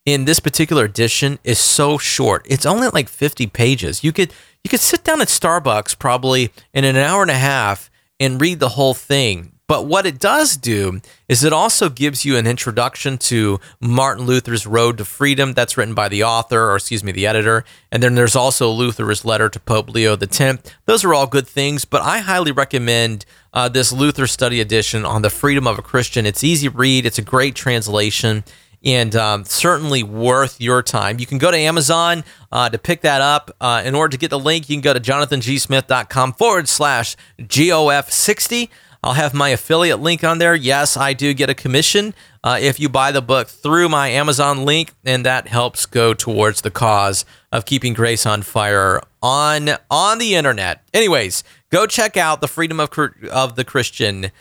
[0.06, 2.46] in this particular edition is so short.
[2.50, 4.04] It's only like 50 pages.
[4.04, 4.34] You could
[4.64, 8.60] you could sit down at Starbucks probably in an hour and a half and read
[8.60, 9.54] the whole thing.
[9.70, 14.66] But what it does do is it also gives you an introduction to Martin Luther's
[14.66, 15.54] Road to Freedom.
[15.54, 17.64] That's written by the author, or excuse me, the editor.
[17.92, 20.42] And then there's also Luther's letter to Pope Leo X.
[20.86, 25.22] Those are all good things, but I highly recommend uh, this Luther Study Edition on
[25.22, 26.26] the freedom of a Christian.
[26.26, 27.06] It's easy read.
[27.06, 28.44] It's a great translation
[28.84, 31.20] and um, certainly worth your time.
[31.20, 33.52] You can go to Amazon uh, to pick that up.
[33.60, 38.70] Uh, in order to get the link, you can go to jonathangsmith.com forward slash GOF60.
[39.02, 40.54] I'll have my affiliate link on there.
[40.56, 42.14] Yes, I do get a commission
[42.44, 46.62] uh, if you buy the book through my Amazon link, and that helps go towards
[46.62, 50.84] the cause of keeping grace on fire on on the internet.
[50.94, 52.90] Anyways, go check out the freedom of
[53.32, 54.32] of the Christian.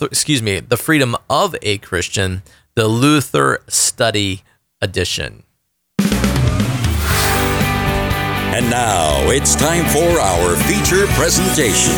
[0.00, 2.42] Excuse me, the freedom of a Christian,
[2.74, 4.42] the Luther Study
[4.80, 5.42] Edition.
[8.54, 11.92] And now it's time for our feature presentation.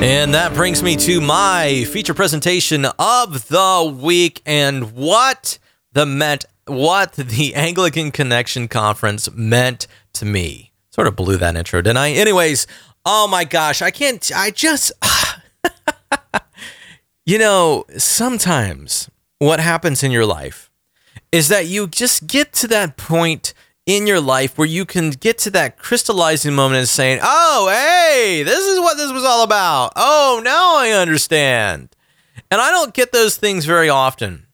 [0.00, 5.58] And that brings me to my feature presentation of the week and what
[5.92, 10.70] the meant what the Anglican Connection Conference meant to me.
[10.90, 12.10] Sort of blew that intro, didn't I?
[12.10, 12.68] Anyways,
[13.04, 14.92] oh my gosh, I can't I just
[17.28, 20.70] You know, sometimes what happens in your life
[21.30, 23.52] is that you just get to that point
[23.84, 28.42] in your life where you can get to that crystallizing moment and saying, "Oh, hey,
[28.44, 29.92] this is what this was all about.
[29.94, 31.94] Oh, now I understand."
[32.50, 34.46] And I don't get those things very often.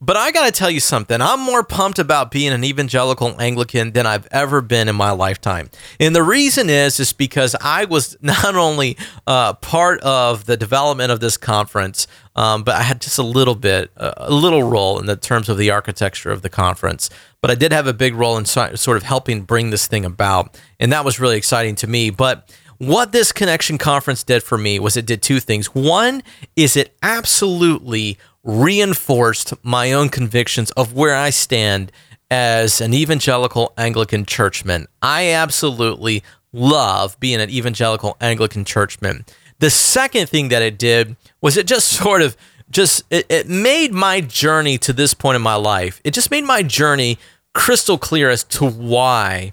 [0.00, 1.20] But I got to tell you something.
[1.20, 5.70] I'm more pumped about being an evangelical Anglican than I've ever been in my lifetime.
[5.98, 11.10] And the reason is is because I was not only uh, part of the development
[11.10, 12.06] of this conference,
[12.36, 15.58] um, but I had just a little bit, a little role in the terms of
[15.58, 17.10] the architecture of the conference.
[17.40, 20.56] But I did have a big role in sort of helping bring this thing about,
[20.78, 22.10] and that was really exciting to me.
[22.10, 25.74] But what this connection conference did for me was it did two things.
[25.74, 26.22] One
[26.56, 31.92] is it absolutely reinforced my own convictions of where I stand
[32.30, 34.86] as an evangelical Anglican churchman.
[35.02, 39.24] I absolutely love being an evangelical Anglican churchman.
[39.58, 42.36] The second thing that it did was it just sort of
[42.70, 46.00] just it, it made my journey to this point in my life.
[46.04, 47.18] It just made my journey
[47.54, 49.52] crystal clear as to why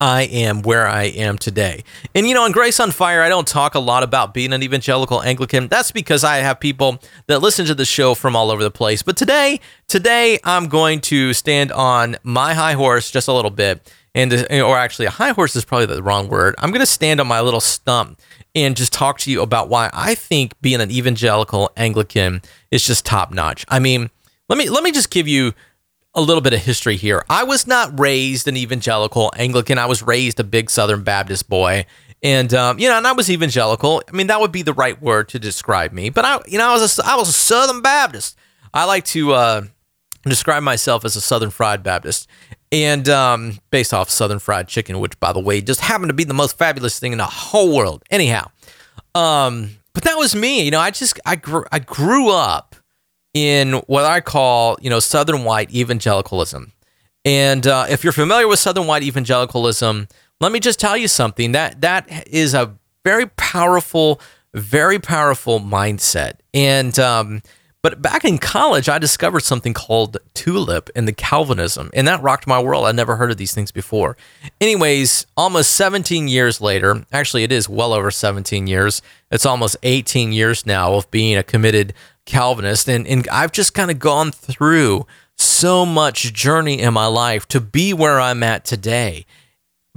[0.00, 1.82] I am where I am today.
[2.14, 4.62] And you know, on Grace on Fire, I don't talk a lot about being an
[4.62, 5.68] evangelical Anglican.
[5.68, 9.02] That's because I have people that listen to the show from all over the place.
[9.02, 13.92] But today, today I'm going to stand on my high horse just a little bit.
[14.14, 16.54] And uh, or actually a high horse is probably the wrong word.
[16.58, 18.20] I'm going to stand on my little stump
[18.54, 23.04] and just talk to you about why I think being an evangelical Anglican is just
[23.04, 23.66] top notch.
[23.68, 24.10] I mean,
[24.48, 25.52] let me let me just give you
[26.16, 27.24] a little bit of history here.
[27.28, 29.78] I was not raised an evangelical Anglican.
[29.78, 31.84] I was raised a big Southern Baptist boy.
[32.22, 34.02] And um, you know, and I was evangelical.
[34.08, 36.08] I mean, that would be the right word to describe me.
[36.08, 38.36] But I, you know, I was a, I was a Southern Baptist.
[38.72, 39.62] I like to uh,
[40.22, 42.26] describe myself as a Southern Fried Baptist,
[42.72, 46.24] and um, based off Southern Fried Chicken, which, by the way, just happened to be
[46.24, 48.02] the most fabulous thing in the whole world.
[48.10, 48.50] Anyhow,
[49.14, 50.62] um, but that was me.
[50.62, 52.75] You know, I just I grew I grew up
[53.36, 56.72] in what I call, you know, Southern white evangelicalism.
[57.22, 60.08] And uh, if you're familiar with Southern white evangelicalism,
[60.40, 64.22] let me just tell you something that that is a very powerful,
[64.54, 66.36] very powerful mindset.
[66.54, 67.42] And um,
[67.82, 72.46] but back in college, I discovered something called tulip and the Calvinism, and that rocked
[72.46, 72.86] my world.
[72.86, 74.16] I'd never heard of these things before.
[74.62, 79.02] Anyways, almost 17 years later, actually, it is well over 17 years.
[79.30, 81.92] It's almost 18 years now of being a committed
[82.26, 87.46] Calvinist, and, and I've just kind of gone through so much journey in my life
[87.48, 89.24] to be where I'm at today.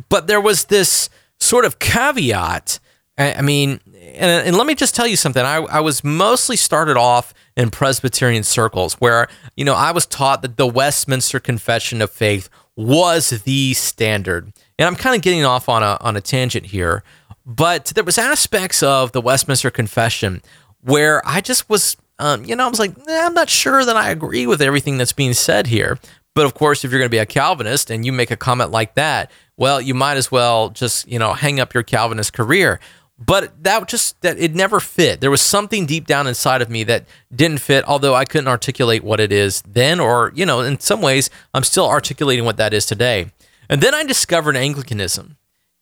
[0.08, 2.80] But there was this sort of caveat.
[3.18, 5.44] I, mean, and, and, let me just tell you something.
[5.44, 10.42] I, I was mostly started off in Presbyterian circles where, you know, I was taught
[10.42, 14.54] that the Westminster Confession of Faith was the standard.
[14.78, 17.04] And I'm kind of getting off on a, on a tangent here,
[17.46, 20.42] but there was aspects of the Westminster Confession
[20.82, 23.96] where I just was um, you know, I was like, eh, I'm not sure that
[23.96, 25.98] I agree with everything that's being said here.
[26.36, 28.72] But of course, if you're going to be a Calvinist and you make a comment
[28.72, 32.80] like that, well, you might as well just, you know, hang up your Calvinist career.
[33.18, 35.20] But that just that it never fit.
[35.20, 37.06] There was something deep down inside of me that
[37.36, 41.02] didn't fit, although I couldn't articulate what it is then, or, you know, in some
[41.02, 43.32] ways, I'm still articulating what that is today.
[43.70, 45.36] And then I discovered Anglicanism.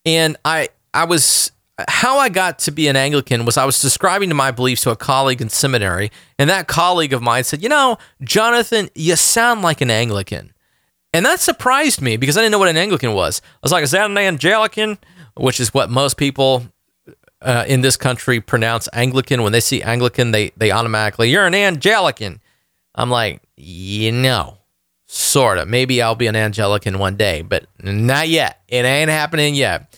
[0.05, 1.51] And I I was
[1.87, 4.95] how I got to be an Anglican was I was describing my beliefs to a
[4.95, 9.81] colleague in seminary, and that colleague of mine said, You know, Jonathan, you sound like
[9.81, 10.53] an Anglican.
[11.13, 13.41] And that surprised me because I didn't know what an Anglican was.
[13.45, 14.97] I was like, Is that an Angelican?
[15.35, 16.63] Which is what most people
[17.43, 19.43] uh, in this country pronounce Anglican.
[19.43, 22.39] When they see Anglican, they, they automatically, You're an Angelican.
[22.95, 24.57] I'm like, You know,
[25.05, 25.67] sort of.
[25.67, 28.61] Maybe I'll be an Angelican one day, but not yet.
[28.67, 29.95] It ain't happening yet.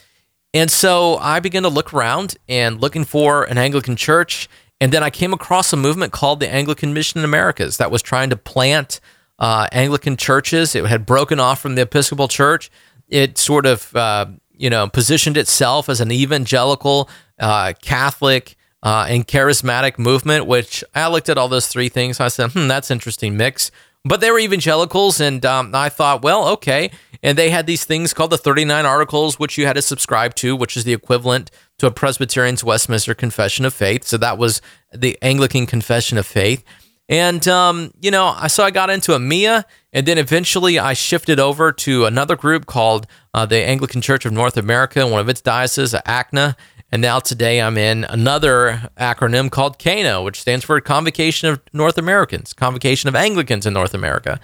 [0.53, 4.49] And so I began to look around and looking for an Anglican church.
[4.81, 8.01] And then I came across a movement called the Anglican Mission in Americas that was
[8.01, 8.99] trying to plant
[9.37, 10.75] uh, Anglican churches.
[10.75, 12.71] It had broken off from the Episcopal Church.
[13.07, 17.09] It sort of, uh, you know, positioned itself as an evangelical,
[17.39, 20.45] uh, Catholic, uh, and charismatic movement.
[20.45, 22.19] Which I looked at all those three things.
[22.19, 23.71] I said, "Hmm, that's interesting mix."
[24.05, 26.89] But they were evangelicals, and um, I thought, well, okay.
[27.21, 30.55] And they had these things called the 39 Articles, which you had to subscribe to,
[30.55, 34.05] which is the equivalent to a Presbyterian's Westminster Confession of Faith.
[34.05, 34.61] So that was
[34.93, 36.63] the Anglican Confession of Faith.
[37.09, 41.71] And, um, you know, so I got into AMiA, and then eventually I shifted over
[41.71, 45.99] to another group called uh, the Anglican Church of North America, one of its dioceses,
[46.05, 46.55] ACNA.
[46.91, 51.97] And now today I'm in another acronym called CANA, which stands for Convocation of North
[51.97, 54.39] Americans, Convocation of Anglicans in North America.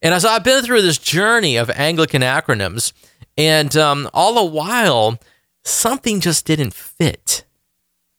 [0.00, 2.94] And as I've been through this journey of Anglican acronyms,
[3.36, 5.18] and um, all the while,
[5.62, 7.44] something just didn't fit.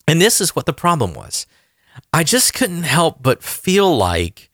[0.08, 1.48] And this is what the problem was.
[2.14, 4.52] I just couldn't help but feel like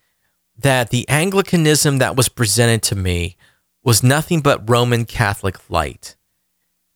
[0.57, 3.36] that the Anglicanism that was presented to me
[3.84, 6.16] was nothing but Roman Catholic light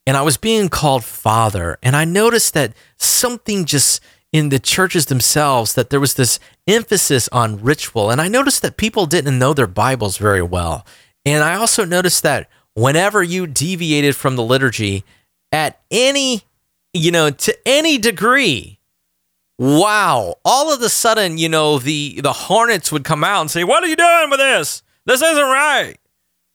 [0.06, 5.08] and I was being called father, and I noticed that something just in the churches
[5.08, 8.10] themselves that there was this emphasis on ritual.
[8.10, 10.86] And I noticed that people didn't know their Bibles very well.
[11.26, 15.04] And I also noticed that whenever you deviated from the liturgy
[15.52, 16.43] at any,
[16.93, 18.80] you know, to any degree,
[19.60, 23.64] wow, all of a sudden, you know, the the hornets would come out and say,
[23.64, 24.82] "What are you doing with this?
[25.06, 25.97] This isn't right."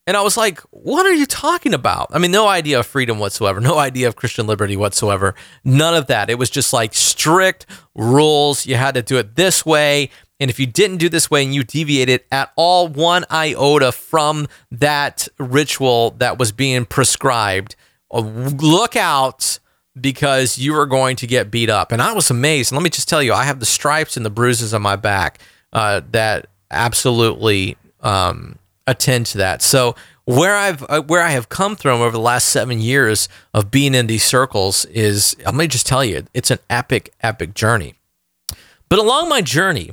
[0.06, 2.08] And I was like, what are you talking about?
[2.12, 5.34] I mean, no idea of freedom whatsoever, no idea of Christian liberty whatsoever,
[5.64, 6.30] none of that.
[6.30, 8.66] It was just like strict rules.
[8.66, 10.10] You had to do it this way.
[10.38, 14.46] And if you didn't do this way and you deviated at all one iota from
[14.70, 17.74] that ritual that was being prescribed,
[18.10, 19.58] uh, look out
[19.98, 21.90] because you are going to get beat up.
[21.90, 22.70] And I was amazed.
[22.70, 24.96] And let me just tell you, I have the stripes and the bruises on my
[24.96, 25.38] back
[25.72, 29.62] uh, that absolutely um, attend to that.
[29.62, 33.70] So where I've uh, where I have come from over the last seven years of
[33.70, 37.94] being in these circles is let me just tell you, it's an epic, epic journey.
[38.88, 39.92] But along my journey,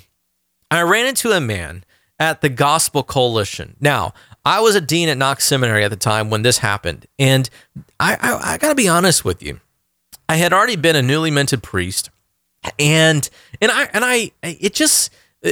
[0.70, 1.84] I ran into a man
[2.20, 3.76] at the Gospel Coalition.
[3.80, 4.14] Now,
[4.46, 7.50] I was a dean at Knox Seminary at the time when this happened, and
[8.00, 9.60] I, I, I got to be honest with you.
[10.28, 12.10] I had already been a newly minted priest,
[12.80, 13.30] and
[13.62, 15.12] and I and I it just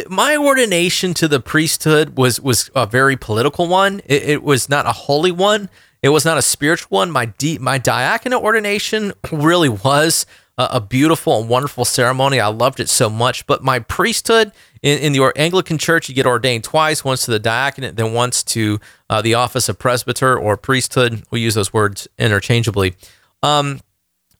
[0.10, 4.02] my ordination to the priesthood was was a very political one.
[4.06, 5.70] It, it, was not a holy one.
[6.02, 7.12] It was not a spiritual one.
[7.12, 10.26] My di- my diaconate ordination really was
[10.58, 12.40] a, a, beautiful and wonderful ceremony.
[12.40, 13.46] I loved it so much.
[13.48, 17.40] But my priesthood in, in the Anglican Church, you get ordained twice: once to the
[17.40, 18.80] diaconate, then once to
[19.10, 21.24] uh, the office of presbyter or priesthood.
[21.32, 22.96] We use those words interchangeably.
[23.44, 23.82] Um,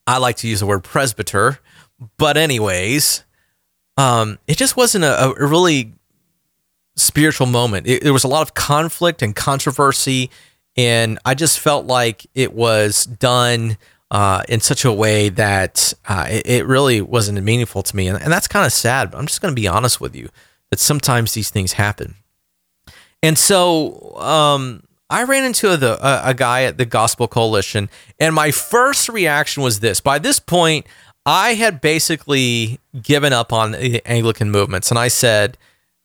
[0.08, 1.60] I like to use the word presbyter,
[2.18, 3.24] but anyways
[3.98, 5.94] um, it just wasn't a, a really
[6.96, 7.88] spiritual moment.
[7.88, 10.30] It, there was a lot of conflict and controversy,
[10.78, 13.78] and I just felt like it was done
[14.10, 18.22] uh, in such a way that uh, it, it, really wasn't meaningful to me, and,
[18.22, 19.12] and that's kind of sad.
[19.12, 20.30] But I'm just going to be honest with you
[20.70, 22.16] that sometimes these things happen,
[23.24, 27.90] and so um, I ran into a, a, a guy at the Gospel Coalition,
[28.20, 30.02] and my first reaction was this.
[30.02, 30.86] By this point,
[31.26, 35.58] I had basically given up on the Anglican movements, and I said,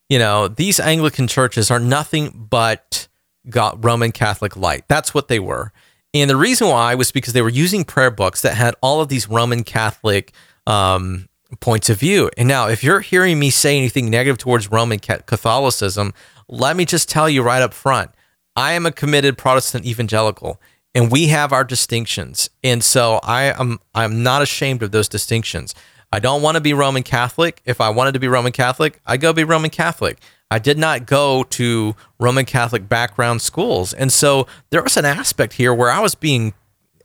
[0.09, 3.09] you know, these Anglican churches are nothing but
[3.49, 4.85] got Roman Catholic light.
[4.89, 5.73] That's what they were.
[6.15, 9.09] And the reason why was because they were using prayer books that had all of
[9.09, 10.33] these Roman Catholic
[10.67, 11.29] um,
[11.61, 12.31] points of view.
[12.37, 16.15] And now, if you're hearing me say anything negative towards Roman Catholicism,
[16.49, 18.11] let me just tell you right up front
[18.55, 20.61] I am a committed Protestant evangelical
[20.97, 22.49] and we have our distinctions.
[22.65, 25.75] And so I am I'm not ashamed of those distinctions.
[26.11, 27.61] I don't want to be Roman Catholic.
[27.67, 30.19] If I wanted to be Roman Catholic, I go be Roman Catholic.
[30.51, 33.93] I did not go to Roman Catholic background schools.
[33.93, 36.55] And so there was an aspect here where I was being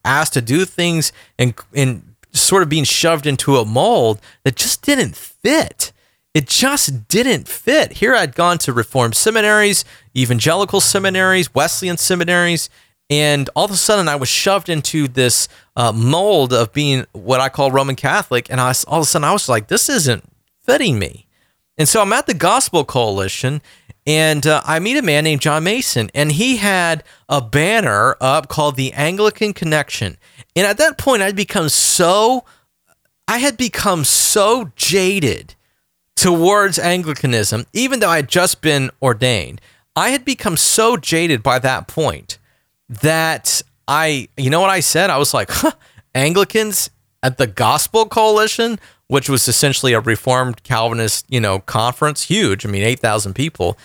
[0.06, 4.84] asked to do things and and sort of being shoved into a mold that just
[4.84, 5.92] didn't fit.
[6.34, 7.94] It just didn't fit.
[7.94, 9.84] Here I'd gone to reformed seminaries,
[10.16, 12.70] evangelical seminaries, Wesleyan seminaries,
[13.12, 17.42] and all of a sudden, I was shoved into this uh, mold of being what
[17.42, 18.50] I call Roman Catholic.
[18.50, 20.24] And I all of a sudden, I was like, this isn't
[20.62, 21.28] fitting me.
[21.78, 23.62] And so I'm at the Gospel Coalition
[24.08, 28.48] and uh, I meet a man named John Mason, and he had a banner up
[28.48, 30.18] called the Anglican Connection.
[30.56, 32.44] And at that point, I'd become so,
[33.28, 35.54] I had become so jaded
[36.16, 39.62] towards Anglicanism, even though I had just been ordained.
[39.96, 42.40] I had become so jaded by that point
[43.02, 45.10] that I, you know what I said?
[45.10, 45.72] I was like, huh,
[46.14, 46.90] Anglicans
[47.24, 52.66] at the Gospel Coalition, which was essentially a Reformed Calvinist, you know, conference, huge.
[52.66, 53.78] I mean, 8,000 people.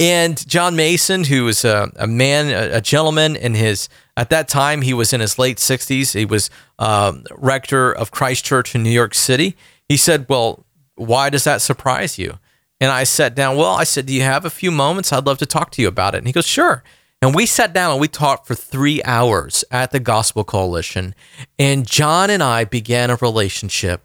[0.00, 4.48] And John Mason, who was a, a man, a, a, gentleman in his, at that
[4.48, 6.14] time, he was in his late 60s.
[6.14, 9.56] He was um, rector of Christ Church in New York City.
[9.88, 10.64] He said, Well,
[10.96, 12.38] why does that surprise you?
[12.80, 15.12] And I sat down, Well, I said, Do you have a few moments?
[15.12, 16.18] I'd love to talk to you about it.
[16.18, 16.82] And he goes, Sure.
[17.24, 21.14] And we sat down and we talked for three hours at the Gospel Coalition.
[21.58, 24.04] And John and I began a relationship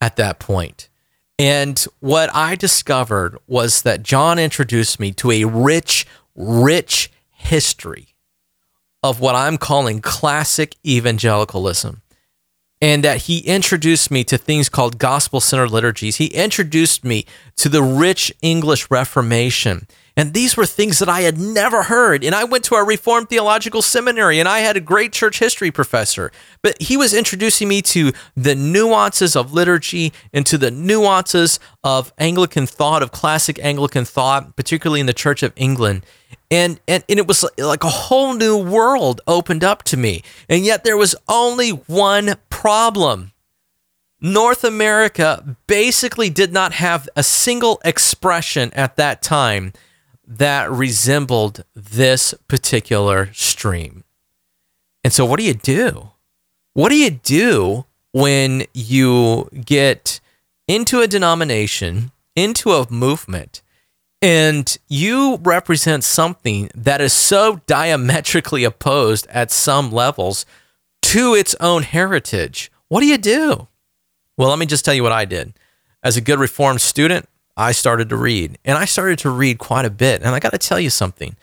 [0.00, 0.88] at that point.
[1.38, 6.04] And what I discovered was that John introduced me to a rich,
[6.34, 8.16] rich history
[9.04, 12.02] of what I'm calling classic evangelicalism.
[12.82, 16.16] And that he introduced me to things called gospel centered liturgies.
[16.16, 19.86] He introduced me to the rich English Reformation.
[20.18, 22.24] And these were things that I had never heard.
[22.24, 25.70] And I went to a Reformed Theological Seminary and I had a great church history
[25.70, 26.32] professor.
[26.60, 32.12] But he was introducing me to the nuances of liturgy and to the nuances of
[32.18, 36.04] Anglican thought, of classic Anglican thought, particularly in the Church of England.
[36.50, 40.24] And, and, and it was like a whole new world opened up to me.
[40.48, 43.30] And yet there was only one problem
[44.20, 49.72] North America basically did not have a single expression at that time
[50.28, 54.04] that resembled this particular stream.
[55.02, 56.10] And so, what do you do?
[56.74, 60.20] What do you do when you get
[60.68, 63.62] into a denomination, into a movement,
[64.20, 70.44] and you represent something that is so diametrically opposed at some levels
[71.02, 72.70] to its own heritage?
[72.88, 73.68] What do you do?
[74.36, 75.54] Well, let me just tell you what I did.
[76.02, 79.84] As a good Reformed student, I started to read, and I started to read quite
[79.84, 80.22] a bit.
[80.22, 81.36] And I got to tell you something.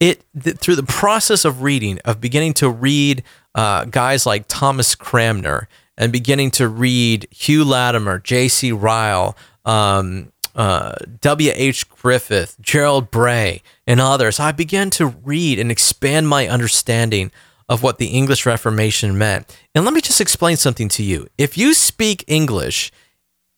[0.00, 3.22] It th- through the process of reading, of beginning to read
[3.54, 8.72] uh, guys like Thomas Cranmer and beginning to read Hugh Latimer, J.C.
[8.72, 11.88] Ryle, um, uh, W.H.
[11.88, 17.30] Griffith, Gerald Bray, and others, I began to read and expand my understanding
[17.68, 19.56] of what the English Reformation meant.
[19.74, 21.28] And let me just explain something to you.
[21.38, 22.92] If you speak English,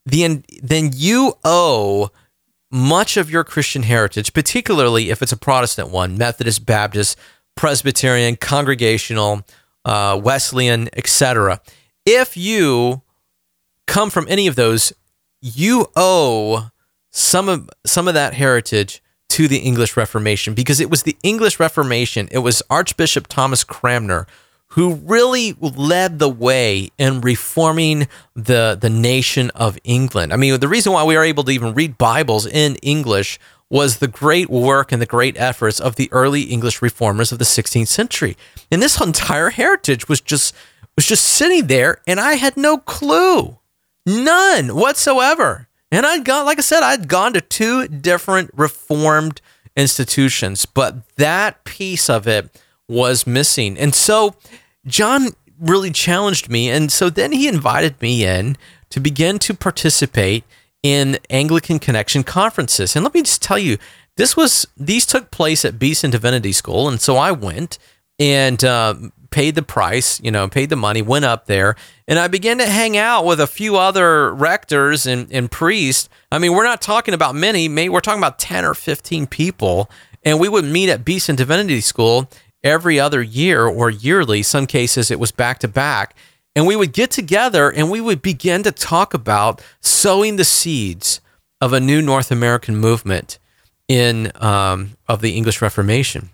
[0.07, 2.11] the, then you owe
[2.71, 7.19] much of your Christian heritage, particularly if it's a Protestant one, Methodist, Baptist,
[7.57, 9.43] Presbyterian, Congregational,
[9.85, 11.61] uh, Wesleyan, etc.
[12.05, 13.03] If you
[13.87, 14.93] come from any of those,
[15.41, 16.71] you owe
[17.11, 21.59] some of some of that heritage to the English Reformation because it was the English
[21.59, 22.29] Reformation.
[22.31, 24.27] It was Archbishop Thomas Cranmer
[24.77, 30.35] who really led the way in reforming the the nation of England.
[30.35, 33.97] I mean, the reason why we are able to even read Bibles in English was
[33.97, 37.89] the great work and the great efforts of the early English reformers of the 16th
[37.89, 38.37] century.
[38.71, 40.55] And this entire heritage was just
[40.95, 43.59] was just sitting there and I had no clue.
[44.05, 45.69] None whatsoever.
[45.91, 49.41] And I'd gone, like I said, I'd gone to two different reformed
[49.75, 52.51] institutions, but that piece of it
[52.89, 53.79] was missing.
[53.79, 54.37] And so
[54.87, 55.29] John
[55.59, 56.71] really challenged me.
[56.71, 58.57] And so then he invited me in
[58.91, 60.45] to begin to participate
[60.83, 62.95] in Anglican Connection conferences.
[62.95, 63.79] And let me just tell you,
[64.17, 67.79] this was these took place at Beeson Divinity School, and so I went
[68.19, 68.95] and uh,
[69.29, 71.77] paid the price, you know, paid the money, went up there,
[72.09, 76.09] and I began to hang out with a few other rectors and, and priests.
[76.33, 79.91] I mean, we're not talking about many, maybe we're talking about 10 or 15 people.
[80.23, 82.29] And we would meet at Beeson Divinity School
[82.67, 84.43] every other year or yearly.
[84.43, 86.15] Some cases it was back to back.
[86.55, 91.21] And we would get together and we would begin to talk about sowing the seeds
[91.61, 93.39] of a new North American movement
[93.89, 96.31] in um, of the English Reformation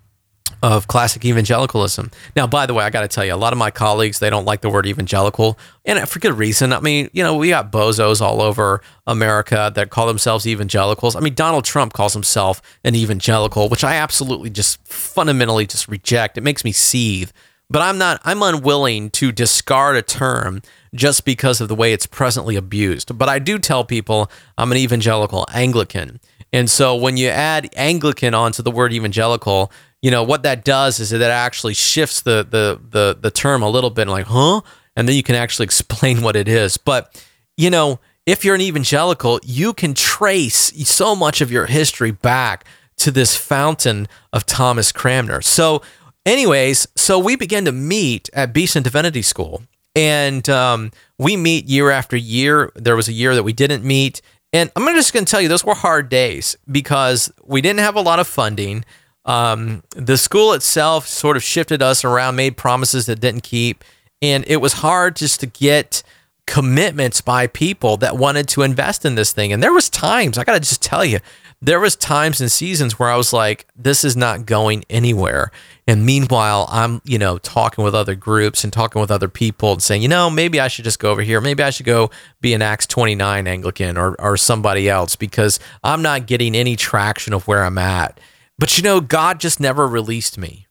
[0.63, 2.11] of classic evangelicalism.
[2.37, 4.31] Now, by the way, I got to tell you, a lot of my colleagues they
[4.31, 6.73] don't like the word evangelical, and for good reason.
[6.73, 11.17] I mean, you know, we got bozos all over America that call themselves evangelicals.
[11.17, 16.39] I mean, Donald Trump calls himself an evangelical, which I absolutely just fundamentally just reject.
[16.39, 17.33] It makes me seethe.
[17.69, 18.21] But I'm not.
[18.23, 20.61] I'm unwilling to discard a term
[20.95, 23.17] just because of the way it's presently abused.
[23.17, 26.21] But I do tell people I'm an evangelical Anglican.
[26.53, 29.73] And so when you add Anglican onto the word evangelical,
[30.03, 33.63] you know what that does is that it actually shifts the the the the term
[33.63, 34.61] a little bit like huh?
[34.95, 36.77] And then you can actually explain what it is.
[36.77, 37.25] But
[37.57, 42.67] you know if you're an evangelical you can trace so much of your history back
[42.99, 45.41] to this fountain of Thomas Cranmer.
[45.41, 45.83] So
[46.27, 49.63] anyways so we began to meet at Beeson Divinity School.
[49.95, 52.73] And um, we meet year after year.
[52.75, 54.23] There was a year that we didn't meet.
[54.53, 57.97] And I'm just going to tell you those were hard days because we didn't have
[57.97, 58.85] a lot of funding
[59.25, 63.85] um, the school itself sort of shifted us around, made promises that didn't keep,
[64.21, 66.03] and it was hard just to get
[66.47, 69.53] commitments by people that wanted to invest in this thing.
[69.53, 71.21] And there was times, I got to just tell you,
[71.61, 75.53] there was times and seasons where I was like, this is not going anywhere.
[75.87, 79.83] And meanwhile, I'm, you know, talking with other groups and talking with other people and
[79.83, 81.41] saying, you know, maybe I should just go over here.
[81.41, 82.11] Maybe I should go
[82.41, 87.33] be an Acts 29 Anglican or, or somebody else because I'm not getting any traction
[87.33, 88.19] of where I'm at.
[88.63, 90.69] But you know, God just never released me.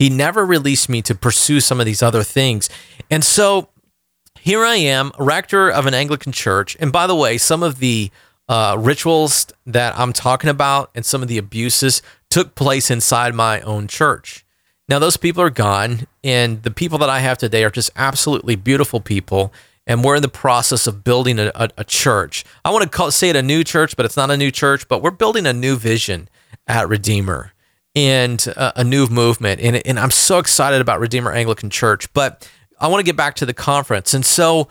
[0.00, 2.68] He never released me to pursue some of these other things.
[3.08, 3.68] And so
[4.40, 6.76] here I am, rector of an Anglican church.
[6.80, 8.10] And by the way, some of the
[8.48, 13.60] uh, rituals that I'm talking about and some of the abuses took place inside my
[13.60, 14.44] own church.
[14.88, 18.56] Now, those people are gone, and the people that I have today are just absolutely
[18.56, 19.52] beautiful people.
[19.86, 22.44] And we're in the process of building a, a, a church.
[22.64, 24.88] I want to call, say it a new church, but it's not a new church,
[24.88, 26.28] but we're building a new vision
[26.66, 27.52] at Redeemer
[27.94, 29.60] and uh, a new movement.
[29.60, 32.12] And, and I'm so excited about Redeemer Anglican Church.
[32.12, 32.48] But
[32.78, 34.14] I want to get back to the conference.
[34.14, 34.68] And so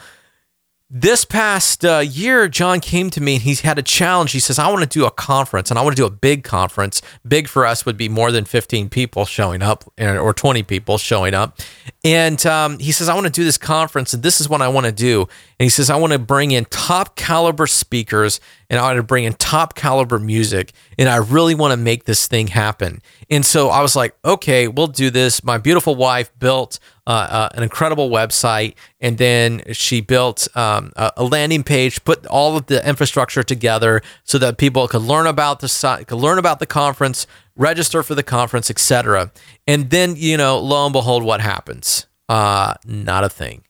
[0.91, 4.31] this past uh, year, John came to me and he's had a challenge.
[4.31, 6.43] He says, I want to do a conference and I want to do a big
[6.43, 7.03] conference.
[7.27, 11.35] Big for us would be more than 15 people showing up or 20 people showing
[11.35, 11.59] up.
[12.03, 14.67] And um, he says, I want to do this conference and this is what I
[14.67, 15.27] want to do.
[15.59, 18.39] And he says, I want to bring in top caliber speakers
[18.69, 20.71] and I want to bring in top caliber music.
[20.97, 23.01] And I really want to make this thing happen.
[23.29, 25.43] And so I was like, okay, we'll do this.
[25.43, 31.11] My beautiful wife built uh, uh, an incredible website, and then she built um, a,
[31.17, 35.59] a, landing page, put all of the infrastructure together so that people could learn about
[35.59, 39.31] the could learn about the conference, register for the conference, etc.
[39.65, 42.05] And then you know, lo and behold, what happens?
[42.29, 43.63] Uh, not a thing.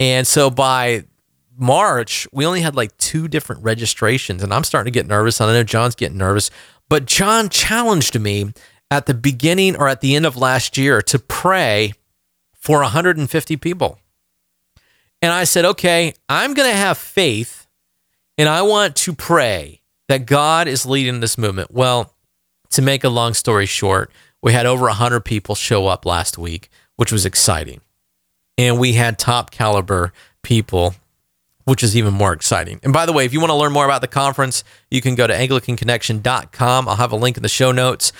[0.00, 1.04] And so by
[1.56, 5.40] March, we only had like two different registrations, and I'm starting to get nervous.
[5.40, 6.50] And I know John's getting nervous,
[6.88, 8.52] but John challenged me
[8.90, 11.92] at the beginning or at the end of last year to pray
[12.52, 13.98] for 150 people.
[15.20, 17.66] And I said, okay, I'm going to have faith
[18.36, 21.72] and I want to pray that God is leading this movement.
[21.72, 22.14] Well,
[22.70, 26.70] to make a long story short, we had over 100 people show up last week,
[26.96, 27.80] which was exciting.
[28.58, 30.94] And we had top caliber people
[31.68, 32.80] which is even more exciting.
[32.82, 35.14] And by the way, if you want to learn more about the conference, you can
[35.14, 36.88] go to anglicanconnection.com.
[36.88, 38.10] I'll have a link in the show notes.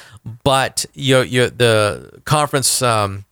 [0.45, 3.25] But you, you the conference, um,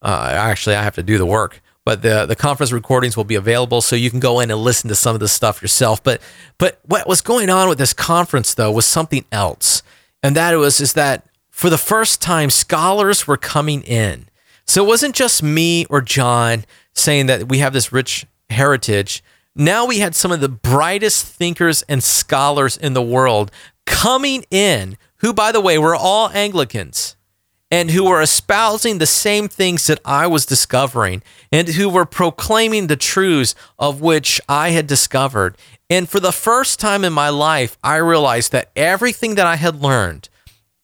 [0.00, 1.60] uh, actually, I have to do the work.
[1.84, 4.88] But the the conference recordings will be available, so you can go in and listen
[4.88, 6.02] to some of this stuff yourself.
[6.02, 6.22] But
[6.56, 9.82] but what was going on with this conference though was something else,
[10.22, 14.29] and that was is that for the first time, scholars were coming in.
[14.70, 16.64] So it wasn't just me or John
[16.94, 19.22] saying that we have this rich heritage
[19.56, 23.50] now we had some of the brightest thinkers and scholars in the world
[23.84, 27.16] coming in, who, by the way, were all Anglicans
[27.68, 32.86] and who were espousing the same things that I was discovering and who were proclaiming
[32.86, 35.58] the truths of which I had discovered.
[35.88, 39.82] And for the first time in my life, I realized that everything that I had
[39.82, 40.29] learned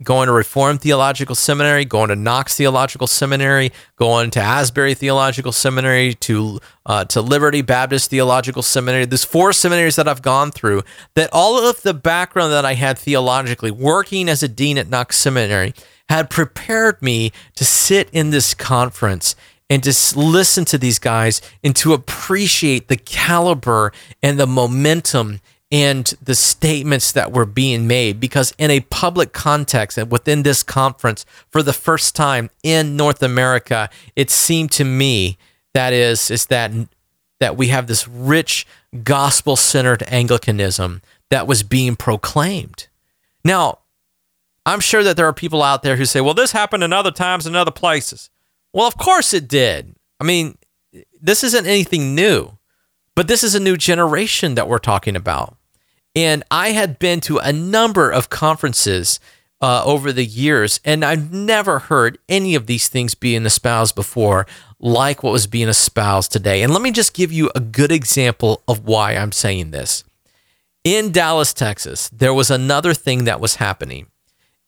[0.03, 6.15] going to Reformed Theological Seminary, going to Knox Theological Seminary, going to Asbury Theological Seminary,
[6.15, 9.07] to uh, to Liberty Baptist Theological Seminary.
[9.07, 10.83] There's four seminaries that I've gone through.
[11.15, 15.17] That all of the background that I had theologically, working as a dean at Knox
[15.17, 15.75] Seminary,
[16.09, 19.35] had prepared me to sit in this conference
[19.69, 23.93] and to listen to these guys and to appreciate the caliber
[24.23, 25.41] and the momentum
[25.73, 30.63] and the statements that were being made because in a public context and within this
[30.63, 35.37] conference for the first time in North America it seemed to me
[35.75, 36.71] that is is that
[37.41, 38.67] that we have this rich
[39.03, 42.87] gospel-centered Anglicanism that was being proclaimed.
[43.45, 43.81] Now,
[44.65, 47.11] I'm sure that there are people out there who say, "Well, this happened in other
[47.11, 48.31] times in other places."
[48.73, 49.95] Well, of course it did.
[50.19, 50.57] I mean,
[51.21, 52.57] this isn't anything new.
[53.17, 55.56] But this is a new generation that we're talking about.
[56.17, 59.21] And I had been to a number of conferences
[59.61, 64.47] uh, over the years, and I've never heard any of these things being espoused before,
[64.81, 66.63] like what was being espoused today.
[66.63, 70.05] And let me just give you a good example of why I'm saying this.
[70.85, 74.07] In Dallas, Texas, there was another thing that was happening,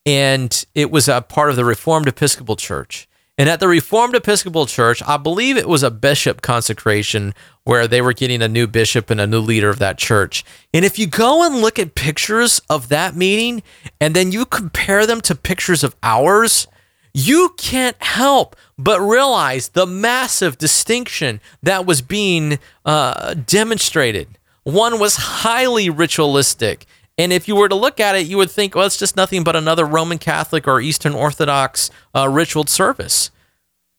[0.05, 3.09] and it was a part of the Reformed Episcopal Church.
[3.39, 8.03] And at the Reformed Episcopal Church, I believe it was a bishop consecration where they
[8.03, 10.45] were getting a new bishop and a new leader of that church.
[10.75, 13.63] And if you go and look at pictures of that meeting
[14.01, 16.67] and then you compare them to pictures of ours,
[17.15, 24.37] you can't help but realize the massive distinction that was being uh, demonstrated.
[24.65, 26.87] One was highly ritualistic.
[27.19, 29.43] And if you were to look at it, you would think, well, it's just nothing
[29.43, 33.33] but another Roman Catholic or Eastern Orthodox uh, ritual service.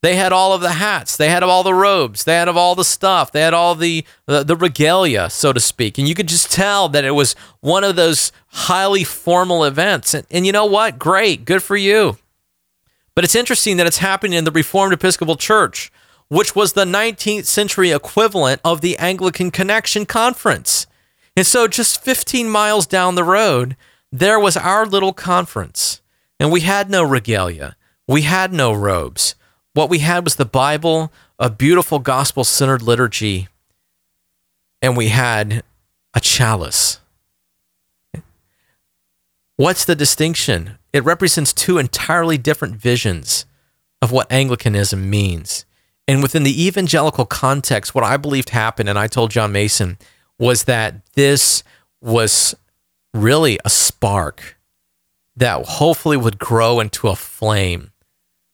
[0.01, 2.85] They had all of the hats, they had all the robes, they had all the
[2.85, 6.49] stuff, they had all the, the the regalia, so to speak, and you could just
[6.53, 10.13] tell that it was one of those highly formal events.
[10.13, 10.97] And, and you know what?
[10.97, 12.17] Great, good for you.
[13.13, 15.91] But it's interesting that it's happening in the Reformed Episcopal Church,
[16.29, 20.87] which was the 19th century equivalent of the Anglican Connection Conference.
[21.35, 23.75] And so, just 15 miles down the road,
[24.11, 26.01] there was our little conference.
[26.39, 27.75] And we had no regalia,
[28.07, 29.35] we had no robes.
[29.73, 33.47] What we had was the Bible, a beautiful gospel centered liturgy,
[34.81, 35.63] and we had
[36.13, 36.99] a chalice.
[39.55, 40.77] What's the distinction?
[40.93, 43.45] It represents two entirely different visions
[44.01, 45.65] of what Anglicanism means.
[46.07, 49.97] And within the evangelical context, what I believed happened, and I told John Mason,
[50.39, 51.63] was that this
[52.01, 52.55] was
[53.13, 54.57] really a spark
[55.35, 57.91] that hopefully would grow into a flame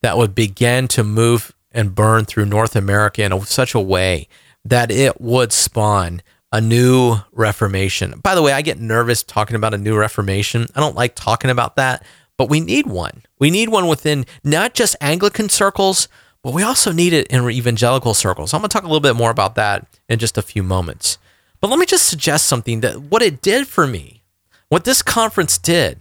[0.02, 4.28] that would begin to move and burn through North America in a, such a way
[4.64, 6.22] that it would spawn
[6.52, 8.20] a new reformation.
[8.24, 10.68] By the way, I get nervous talking about a new reformation.
[10.76, 12.04] I don't like talking about that,
[12.38, 13.24] but we need one.
[13.40, 16.08] We need one within not just Anglican circles,
[16.44, 18.54] but we also need it in evangelical circles.
[18.54, 21.18] I'm going to talk a little bit more about that in just a few moments.
[21.66, 24.22] But let me just suggest something that what it did for me,
[24.70, 26.00] what this conference did,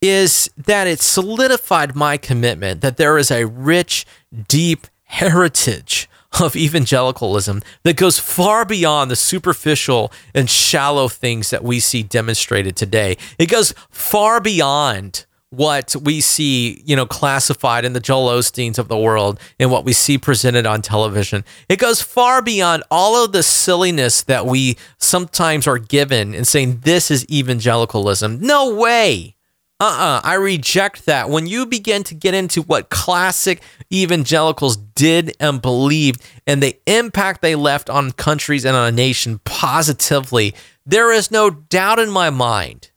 [0.00, 4.06] is that it solidified my commitment that there is a rich,
[4.46, 6.08] deep heritage
[6.38, 12.76] of evangelicalism that goes far beyond the superficial and shallow things that we see demonstrated
[12.76, 13.16] today.
[13.40, 18.86] It goes far beyond what we see, you know, classified in the Joel Osteens of
[18.86, 21.44] the world and what we see presented on television.
[21.68, 26.80] It goes far beyond all of the silliness that we sometimes are given in saying
[26.84, 28.40] this is evangelicalism.
[28.40, 29.34] No way.
[29.80, 31.30] Uh-uh, I reject that.
[31.30, 37.40] When you begin to get into what classic evangelicals did and believed and the impact
[37.40, 40.54] they left on countries and on a nation positively,
[40.86, 42.90] there is no doubt in my mind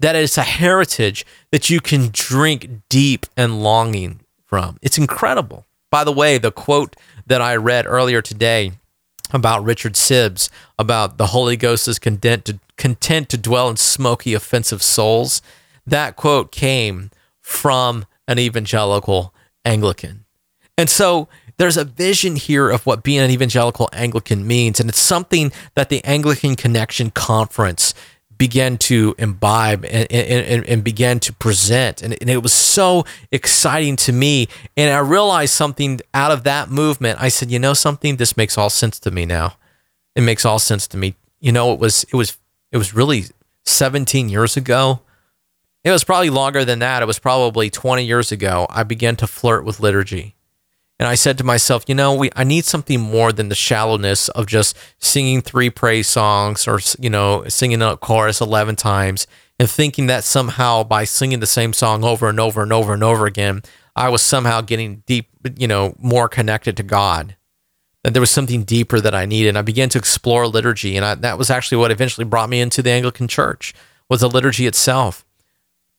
[0.00, 4.78] that it's a heritage that you can drink deep and longing from.
[4.82, 5.66] It's incredible.
[5.90, 6.96] By the way, the quote
[7.26, 8.72] that I read earlier today
[9.32, 10.48] about Richard Sibbes
[10.78, 15.42] about the Holy Ghost is content to, content to dwell in smoky, offensive souls.
[15.86, 19.34] That quote came from an evangelical
[19.64, 20.24] Anglican.
[20.78, 21.28] And so
[21.58, 24.80] there's a vision here of what being an evangelical Anglican means.
[24.80, 27.92] And it's something that the Anglican Connection Conference
[28.40, 32.00] began to imbibe and, and, and began to present.
[32.00, 34.48] And, and it was so exciting to me.
[34.78, 37.20] And I realized something out of that movement.
[37.20, 38.16] I said, you know something?
[38.16, 39.56] This makes all sense to me now.
[40.16, 41.16] It makes all sense to me.
[41.38, 42.38] You know, it was it was
[42.72, 43.24] it was really
[43.66, 45.00] 17 years ago.
[45.84, 47.02] It was probably longer than that.
[47.02, 48.66] It was probably 20 years ago.
[48.70, 50.34] I began to flirt with liturgy.
[51.00, 54.28] And I said to myself, you know, we I need something more than the shallowness
[54.28, 59.26] of just singing three praise songs or you know, singing a chorus 11 times
[59.58, 63.02] and thinking that somehow by singing the same song over and over and over and
[63.02, 63.62] over again,
[63.96, 67.34] I was somehow getting deep, you know, more connected to God.
[68.04, 69.48] That there was something deeper that I needed.
[69.48, 72.60] And I began to explore liturgy, and I, that was actually what eventually brought me
[72.60, 73.72] into the Anglican Church
[74.10, 75.24] was the liturgy itself.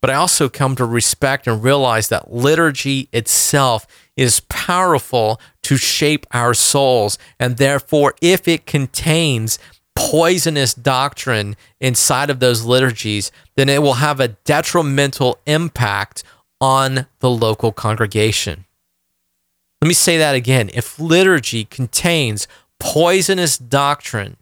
[0.01, 3.85] But I also come to respect and realize that liturgy itself
[4.17, 7.19] is powerful to shape our souls.
[7.39, 9.59] And therefore, if it contains
[9.95, 16.23] poisonous doctrine inside of those liturgies, then it will have a detrimental impact
[16.59, 18.65] on the local congregation.
[19.81, 20.69] Let me say that again.
[20.73, 22.47] If liturgy contains
[22.79, 24.37] poisonous doctrine,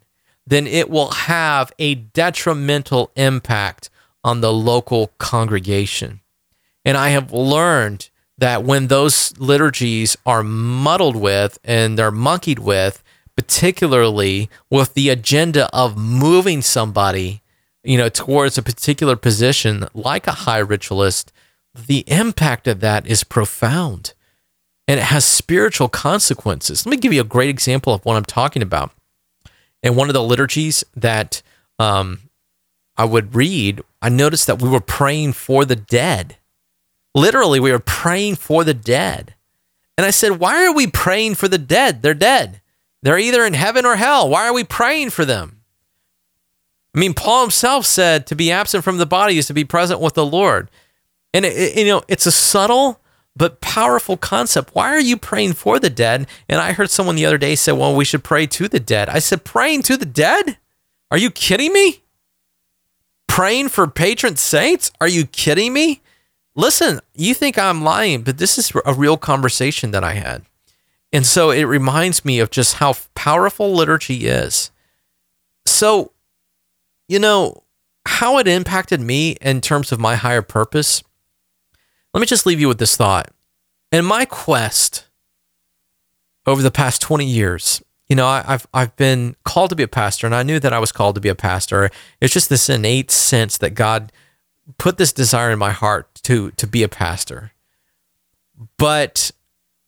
[0.46, 3.89] then it will have a detrimental impact
[4.24, 6.20] on the local congregation.
[6.84, 13.02] And I have learned that when those liturgies are muddled with and they're monkeyed with,
[13.36, 17.42] particularly with the agenda of moving somebody,
[17.84, 21.32] you know, towards a particular position like a high ritualist,
[21.74, 24.14] the impact of that is profound
[24.90, 26.84] and it has spiritual consequences.
[26.84, 28.90] Let me give you a great example of what I'm talking about.
[29.84, 31.42] And one of the liturgies that
[31.78, 32.22] um,
[33.00, 36.36] I would read, I noticed that we were praying for the dead.
[37.14, 39.34] Literally, we were praying for the dead.
[39.96, 42.02] And I said, Why are we praying for the dead?
[42.02, 42.60] They're dead.
[43.02, 44.28] They're either in heaven or hell.
[44.28, 45.62] Why are we praying for them?
[46.94, 50.02] I mean, Paul himself said to be absent from the body is to be present
[50.02, 50.70] with the Lord.
[51.32, 53.00] And, it, it, you know, it's a subtle
[53.34, 54.74] but powerful concept.
[54.74, 56.26] Why are you praying for the dead?
[56.50, 59.08] And I heard someone the other day say, well, we should pray to the dead.
[59.08, 60.58] I said, praying to the dead?
[61.10, 62.02] Are you kidding me?
[63.30, 64.90] Praying for patron saints?
[65.00, 66.02] Are you kidding me?
[66.54, 70.42] listen, you think I'm lying, but this is a real conversation that I had.
[71.12, 74.70] And so it reminds me of just how powerful liturgy is.
[75.66, 76.12] So,
[77.08, 77.64] you know,
[78.06, 81.02] how it impacted me in terms of my higher purpose.
[82.14, 83.30] Let me just leave you with this thought.
[83.90, 85.06] In my quest
[86.46, 89.88] over the past 20 years, you know, I, have I've been called to be a
[89.88, 91.90] pastor, and I knew that I was called to be a pastor.
[92.20, 94.10] It's just this innate sense that God
[94.78, 97.52] put this desire in my heart to to be a pastor.
[98.76, 99.30] But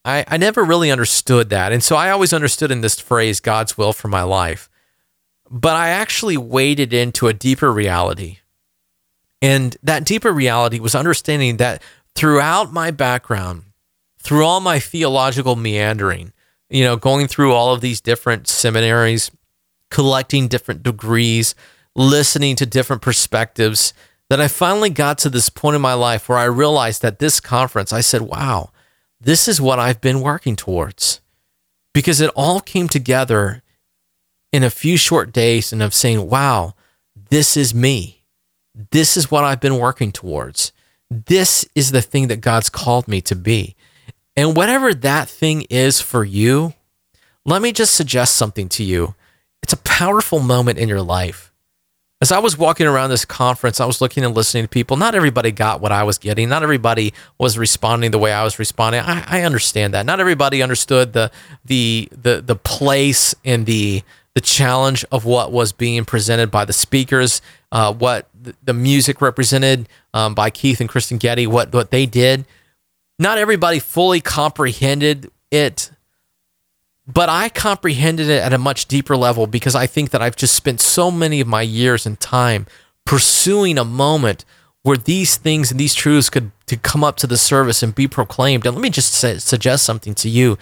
[0.04, 1.72] I, I never really understood that.
[1.72, 4.70] And so I always understood in this phrase, God's will for my life.
[5.50, 8.38] But I actually waded into a deeper reality.
[9.42, 11.82] And that deeper reality was understanding that
[12.14, 13.64] throughout my background,
[14.18, 16.32] through all my theological meandering,
[16.72, 19.30] you know, going through all of these different seminaries,
[19.90, 21.54] collecting different degrees,
[21.94, 23.92] listening to different perspectives,
[24.30, 27.40] that I finally got to this point in my life where I realized that this
[27.40, 28.70] conference, I said, wow,
[29.20, 31.20] this is what I've been working towards.
[31.92, 33.62] Because it all came together
[34.50, 36.74] in a few short days and of saying, wow,
[37.28, 38.24] this is me.
[38.90, 40.72] This is what I've been working towards.
[41.10, 43.76] This is the thing that God's called me to be.
[44.36, 46.74] And whatever that thing is for you,
[47.44, 49.14] let me just suggest something to you.
[49.62, 51.52] It's a powerful moment in your life.
[52.20, 54.96] As I was walking around this conference, I was looking and listening to people.
[54.96, 56.48] Not everybody got what I was getting.
[56.48, 59.00] Not everybody was responding the way I was responding.
[59.00, 60.06] I, I understand that.
[60.06, 61.32] Not everybody understood the
[61.64, 64.04] the the the place and the
[64.34, 68.28] the challenge of what was being presented by the speakers, uh, what
[68.62, 72.44] the music represented um, by Keith and Kristyn Getty, what what they did.
[73.18, 75.90] Not everybody fully comprehended it
[77.06, 80.54] but I comprehended it at a much deeper level because I think that I've just
[80.54, 82.66] spent so many of my years and time
[83.04, 84.44] pursuing a moment
[84.82, 88.06] where these things and these truths could to come up to the service and be
[88.06, 88.66] proclaimed.
[88.66, 90.58] And let me just say, suggest something to you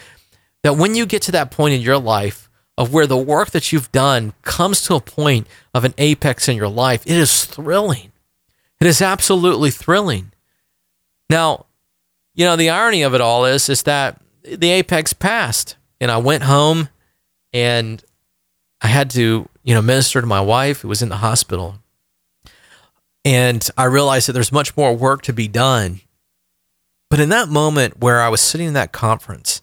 [0.62, 3.72] that when you get to that point in your life of where the work that
[3.72, 8.12] you've done comes to a point of an apex in your life, it is thrilling.
[8.80, 10.32] It is absolutely thrilling.
[11.28, 11.66] Now,
[12.34, 16.18] you know, the irony of it all is is that the apex passed and I
[16.18, 16.88] went home
[17.52, 18.02] and
[18.80, 21.76] I had to, you know, minister to my wife who was in the hospital.
[23.24, 26.00] And I realized that there's much more work to be done.
[27.10, 29.60] But in that moment where I was sitting in that conference,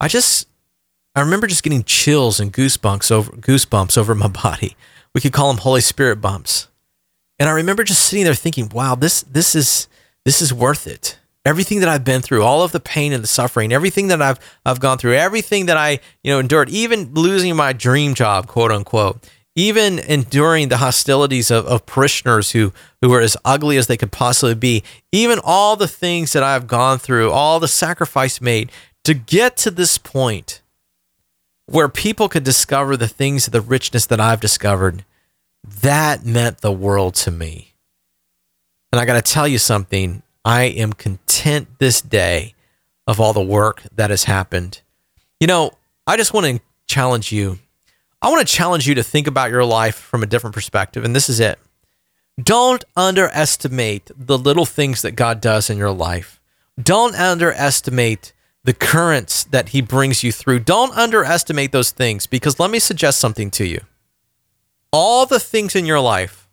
[0.00, 0.48] I just
[1.14, 4.76] I remember just getting chills and goosebumps over goosebumps over my body.
[5.14, 6.68] We could call them Holy Spirit bumps.
[7.38, 9.88] And I remember just sitting there thinking, wow, this this is
[10.24, 13.28] this is worth it everything that I've been through, all of the pain and the
[13.28, 17.56] suffering, everything that I've I've gone through, everything that I you know endured, even losing
[17.56, 23.20] my dream job, quote unquote, even enduring the hostilities of, of parishioners who who were
[23.20, 27.30] as ugly as they could possibly be, even all the things that I've gone through,
[27.30, 28.70] all the sacrifice made
[29.04, 30.62] to get to this point
[31.66, 35.04] where people could discover the things, the richness that I've discovered,
[35.64, 37.74] that meant the world to me.
[38.92, 40.92] And I got to tell you something I am
[41.32, 42.54] content this day
[43.06, 44.82] of all the work that has happened.
[45.40, 45.72] You know,
[46.06, 47.58] I just want to challenge you.
[48.20, 51.04] I want to challenge you to think about your life from a different perspective.
[51.04, 51.58] And this is it.
[52.40, 56.40] Don't underestimate the little things that God does in your life.
[56.80, 58.32] Don't underestimate
[58.64, 60.60] the currents that He brings you through.
[60.60, 63.80] Don't underestimate those things because let me suggest something to you.
[64.92, 66.48] All the things in your life,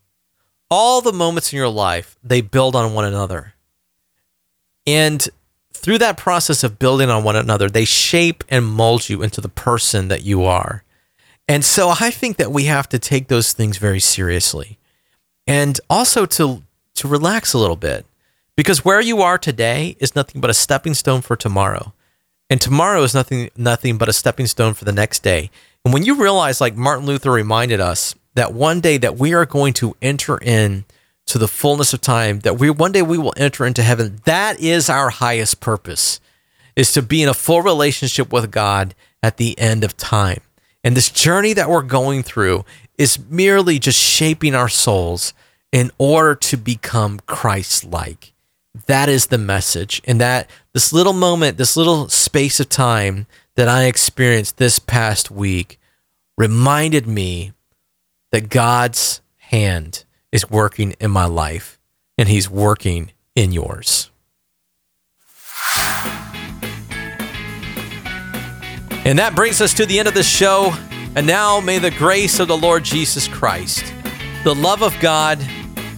[0.72, 3.54] all the moments in your life, they build on one another.
[4.86, 5.28] And
[5.74, 9.50] through that process of building on one another, they shape and mold you into the
[9.50, 10.84] person that you are.
[11.48, 14.78] And so I think that we have to take those things very seriously.
[15.48, 16.64] And also to
[16.96, 18.06] to relax a little bit.
[18.56, 21.94] Because where you are today is nothing but a stepping stone for tomorrow.
[22.50, 25.50] And tomorrow is nothing nothing but a stepping stone for the next day.
[25.86, 29.46] And when you realize like Martin Luther reminded us that one day that we are
[29.46, 30.84] going to enter in
[31.30, 34.22] to the fullness of time that we one day we will enter into heaven.
[34.26, 36.20] That is our highest purpose
[36.76, 40.42] is to be in a full relationship with God at the end of time.
[40.84, 42.64] And this journey that we're going through
[42.98, 45.34] is merely just shaping our souls
[45.72, 48.34] in order to become Christ like
[48.88, 50.02] that is the message.
[50.06, 55.32] And that this little moment this little space of time that I experienced this past
[55.32, 55.80] week
[56.38, 57.54] reminded me
[58.32, 61.80] that God's hand is working in my life
[62.18, 64.12] and he's working in yours.
[69.06, 70.74] And that brings us to the end of the show.
[71.16, 73.94] And now may the grace of the Lord Jesus Christ,
[74.44, 75.40] the love of God,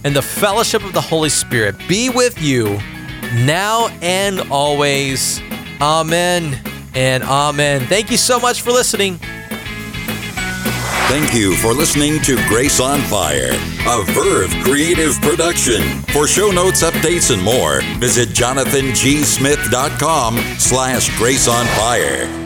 [0.04, 2.78] and the fellowship of the Holy Spirit be with you
[3.34, 5.40] now and always.
[5.80, 6.58] Amen
[6.94, 7.86] and amen.
[7.86, 9.18] Thank you so much for listening.
[11.12, 13.50] Thank you for listening to Grace on Fire,
[13.86, 15.82] a Verve creative production.
[16.04, 22.41] For show notes, updates, and more, visit jonathangsmith.com slash grace on fire.